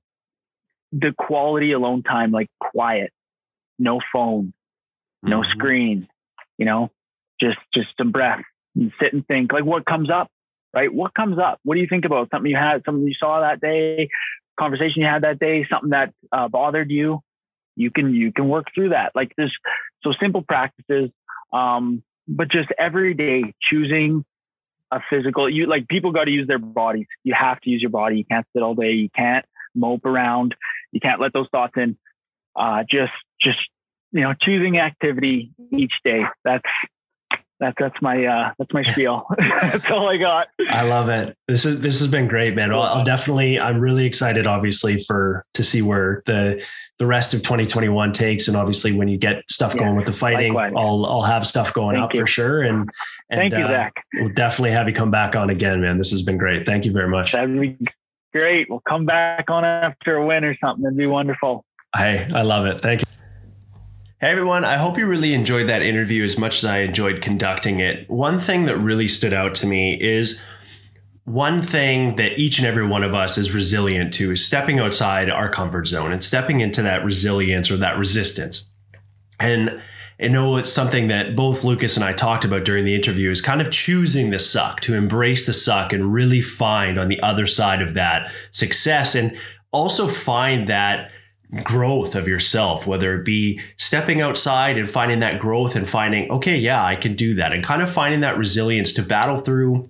[0.94, 3.12] the quality alone time, like quiet,
[3.80, 4.54] no phone,
[5.24, 5.50] no Mhm.
[5.52, 6.08] screen,
[6.58, 6.92] you know,
[7.42, 8.44] just just some breath
[8.76, 10.30] and sit and think like what comes up,
[10.74, 10.94] right?
[10.94, 11.60] What comes up?
[11.64, 14.10] What do you think about something you had, something you saw that day,
[14.60, 17.22] conversation you had that day, something that uh, bothered you?
[17.76, 19.14] You can you can work through that.
[19.16, 19.50] Like this
[20.04, 21.10] so simple practices,
[21.52, 24.24] um, but just every day choosing
[24.98, 25.50] a physical.
[25.50, 27.08] You like people got to use their bodies.
[27.24, 28.18] You have to use your body.
[28.18, 28.92] You can't sit all day.
[28.92, 30.56] You can't mope around.
[30.92, 31.98] You can't let those thoughts in.
[32.56, 33.58] Uh, just just
[34.12, 36.22] you know choosing activity each day.
[36.44, 36.64] That's
[37.60, 39.26] that's that's my uh, that's my spiel.
[39.62, 40.48] that's all I got.
[40.70, 41.38] I love it.
[41.48, 42.72] This is this has been great, man.
[42.72, 43.60] Well, I'll definitely.
[43.60, 46.64] I'm really excited, obviously, for to see where the
[47.00, 50.14] the rest of 2021 takes, and obviously when you get stuff going Yeah, with the
[50.14, 50.84] fighting, likewise.
[50.84, 52.22] I'll I'll have stuff going Thank up you.
[52.22, 52.62] for sure.
[52.62, 52.90] And,
[53.30, 53.94] and Thank you, uh, Zach.
[54.16, 55.98] We'll definitely have you come back on again, man.
[55.98, 56.66] This has been great.
[56.66, 57.32] Thank you very much.
[57.32, 57.78] That'd be
[58.34, 58.70] great.
[58.70, 60.86] We'll come back on after a win or something.
[60.86, 61.66] It'd be wonderful.
[61.96, 62.82] Hey, I love it.
[62.82, 63.23] Thank you.
[64.24, 67.82] Hey everyone, I hope you really enjoyed that interview as much as I enjoyed conducting
[67.82, 68.10] it.
[68.10, 70.42] One thing that really stood out to me is
[71.26, 75.30] one thing that each and every one of us is resilient to is stepping outside
[75.30, 78.66] our comfort zone and stepping into that resilience or that resistance.
[79.42, 79.82] And
[80.18, 83.42] I know it's something that both Lucas and I talked about during the interview is
[83.42, 87.46] kind of choosing the suck, to embrace the suck and really find on the other
[87.46, 89.38] side of that success and
[89.74, 91.12] also find that
[91.64, 96.58] growth of yourself, whether it be stepping outside and finding that growth and finding, okay,
[96.58, 99.90] yeah, I can do that, and kind of finding that resilience to battle through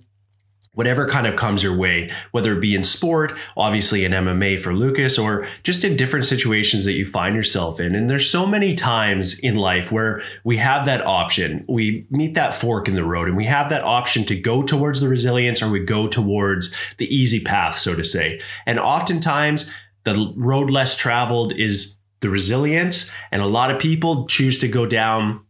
[0.74, 4.74] whatever kind of comes your way, whether it be in sport, obviously in MMA for
[4.74, 7.94] Lucas, or just in different situations that you find yourself in.
[7.94, 11.64] And there's so many times in life where we have that option.
[11.68, 15.00] We meet that fork in the road and we have that option to go towards
[15.00, 18.40] the resilience or we go towards the easy path, so to say.
[18.66, 19.70] And oftentimes,
[20.04, 23.10] the road less traveled is the resilience.
[23.30, 25.44] And a lot of people choose to go down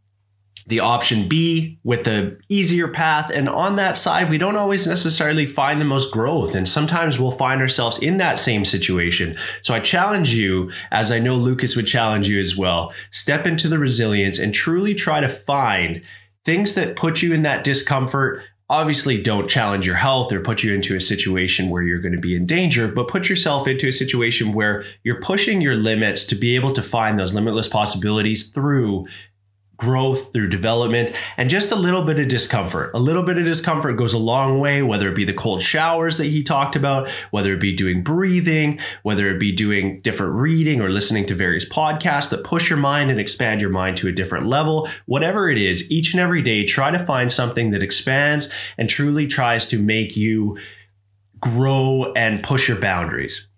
[0.66, 3.30] the option B with the easier path.
[3.30, 6.54] And on that side, we don't always necessarily find the most growth.
[6.54, 9.36] And sometimes we'll find ourselves in that same situation.
[9.62, 13.68] So I challenge you, as I know Lucas would challenge you as well, step into
[13.68, 16.02] the resilience and truly try to find
[16.44, 18.42] things that put you in that discomfort.
[18.70, 22.20] Obviously, don't challenge your health or put you into a situation where you're going to
[22.20, 26.34] be in danger, but put yourself into a situation where you're pushing your limits to
[26.34, 29.06] be able to find those limitless possibilities through
[29.76, 32.90] growth through development and just a little bit of discomfort.
[32.94, 36.18] A little bit of discomfort goes a long way, whether it be the cold showers
[36.18, 40.80] that he talked about, whether it be doing breathing, whether it be doing different reading
[40.80, 44.12] or listening to various podcasts that push your mind and expand your mind to a
[44.12, 44.88] different level.
[45.06, 49.26] Whatever it is, each and every day, try to find something that expands and truly
[49.26, 50.58] tries to make you
[51.40, 53.48] grow and push your boundaries.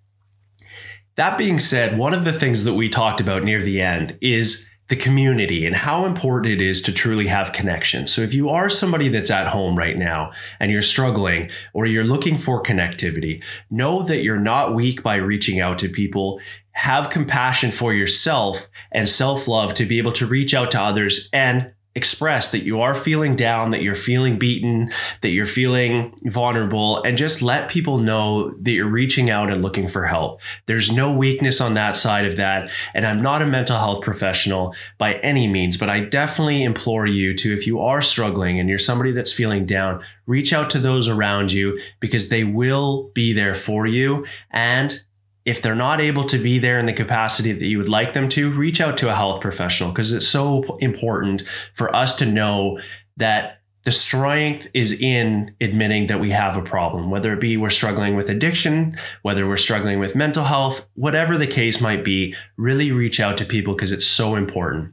[1.17, 4.69] That being said, one of the things that we talked about near the end is
[4.89, 8.07] the community and how important it is to truly have connection.
[8.07, 12.05] So if you are somebody that's at home right now and you're struggling or you're
[12.05, 16.41] looking for connectivity, know that you're not weak by reaching out to people.
[16.72, 21.72] Have compassion for yourself and self-love to be able to reach out to others and
[21.97, 24.92] express that you are feeling down, that you're feeling beaten,
[25.22, 29.88] that you're feeling vulnerable, and just let people know that you're reaching out and looking
[29.88, 30.40] for help.
[30.66, 32.70] There's no weakness on that side of that.
[32.94, 37.34] And I'm not a mental health professional by any means, but I definitely implore you
[37.34, 41.09] to, if you are struggling and you're somebody that's feeling down, reach out to those
[41.09, 44.26] around you because they will be there for you.
[44.51, 45.01] And
[45.47, 48.28] if they're not able to be there in the capacity that you would like them
[48.28, 52.78] to, reach out to a health professional because it's so important for us to know
[53.16, 57.70] that the strength is in admitting that we have a problem, whether it be we're
[57.70, 62.90] struggling with addiction, whether we're struggling with mental health, whatever the case might be, really
[62.90, 64.92] reach out to people because it's so important.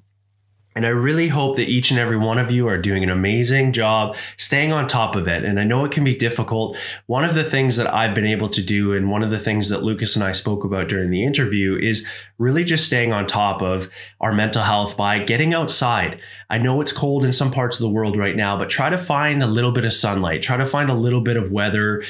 [0.76, 3.74] And I really hope that each and every one of you are doing an amazing
[3.74, 5.46] job staying on top of it.
[5.46, 6.78] And I know it can be difficult.
[7.06, 9.70] One of the things that I've been able to do, and one of the things
[9.70, 12.08] that Lucas and I spoke about during the interview, is
[12.38, 16.20] really just staying on top of our mental health by getting outside.
[16.50, 18.98] I know it's cold in some parts of the world right now, but try to
[18.98, 22.04] find a little bit of sunlight, try to find a little bit of weather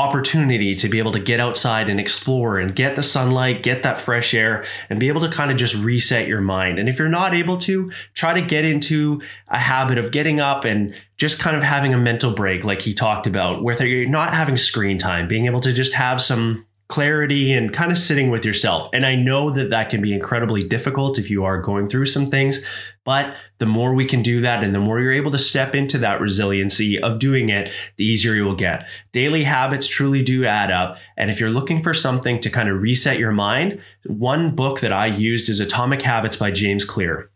[0.00, 4.00] opportunity to be able to get outside and explore and get the sunlight, get that
[4.00, 6.78] fresh air, and be able to kind of just reset your mind.
[6.78, 10.64] And if you're not able to, try to get into a habit of getting up
[10.64, 14.32] and just kind of having a mental break, like he talked about, whether you're not
[14.32, 18.44] having screen time, being able to just have some clarity and kind of sitting with
[18.44, 18.90] yourself.
[18.92, 22.26] And I know that that can be incredibly difficult if you are going through some
[22.26, 22.64] things,
[23.04, 25.98] but the more we can do that and the more you're able to step into
[25.98, 28.86] that resiliency of doing it, the easier you will get.
[29.12, 30.98] Daily habits truly do add up.
[31.16, 34.92] And if you're looking for something to kind of reset your mind, one book that
[34.92, 37.30] I used is Atomic Habits by James Clear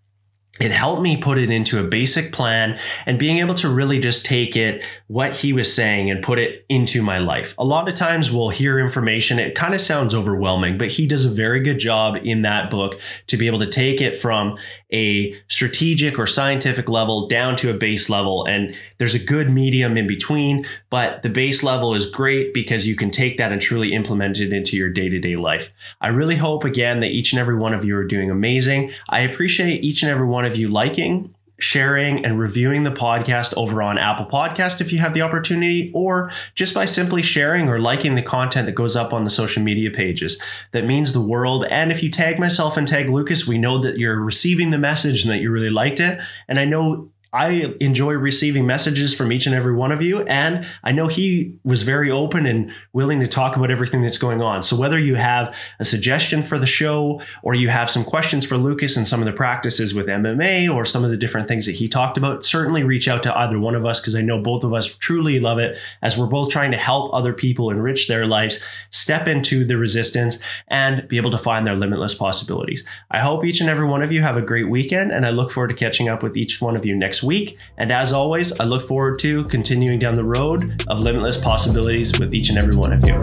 [0.61, 4.25] it helped me put it into a basic plan and being able to really just
[4.25, 7.57] take it, what he was saying, and put it into my life.
[7.59, 11.27] A lot of times we'll hear information, it kind of sounds overwhelming, but he does
[11.27, 14.57] a very good job in that book to be able to take it from
[14.93, 18.45] a strategic or scientific level down to a base level.
[18.47, 22.95] And there's a good medium in between, but the base level is great because you
[22.95, 25.75] can take that and truly implement it into your day to day life.
[26.01, 28.93] I really hope, again, that each and every one of you are doing amazing.
[29.09, 33.81] I appreciate each and every one of you liking sharing and reviewing the podcast over
[33.81, 38.15] on Apple Podcast if you have the opportunity, or just by simply sharing or liking
[38.15, 40.43] the content that goes up on the social media pages.
[40.73, 41.65] That means the world.
[41.71, 45.23] And if you tag myself and tag Lucas, we know that you're receiving the message
[45.23, 46.21] and that you really liked it.
[46.49, 50.21] And I know I enjoy receiving messages from each and every one of you.
[50.23, 54.41] And I know he was very open and willing to talk about everything that's going
[54.41, 54.63] on.
[54.63, 58.57] So whether you have a suggestion for the show or you have some questions for
[58.57, 61.75] Lucas and some of the practices with MMA or some of the different things that
[61.75, 64.63] he talked about, certainly reach out to either one of us because I know both
[64.63, 68.27] of us truly love it as we're both trying to help other people enrich their
[68.27, 72.87] lives, step into the resistance, and be able to find their limitless possibilities.
[73.11, 75.51] I hope each and every one of you have a great weekend, and I look
[75.51, 77.57] forward to catching up with each one of you next week.
[77.79, 82.35] And as always, I look forward to continuing down the road of limitless possibilities with
[82.35, 83.15] each and every one of you.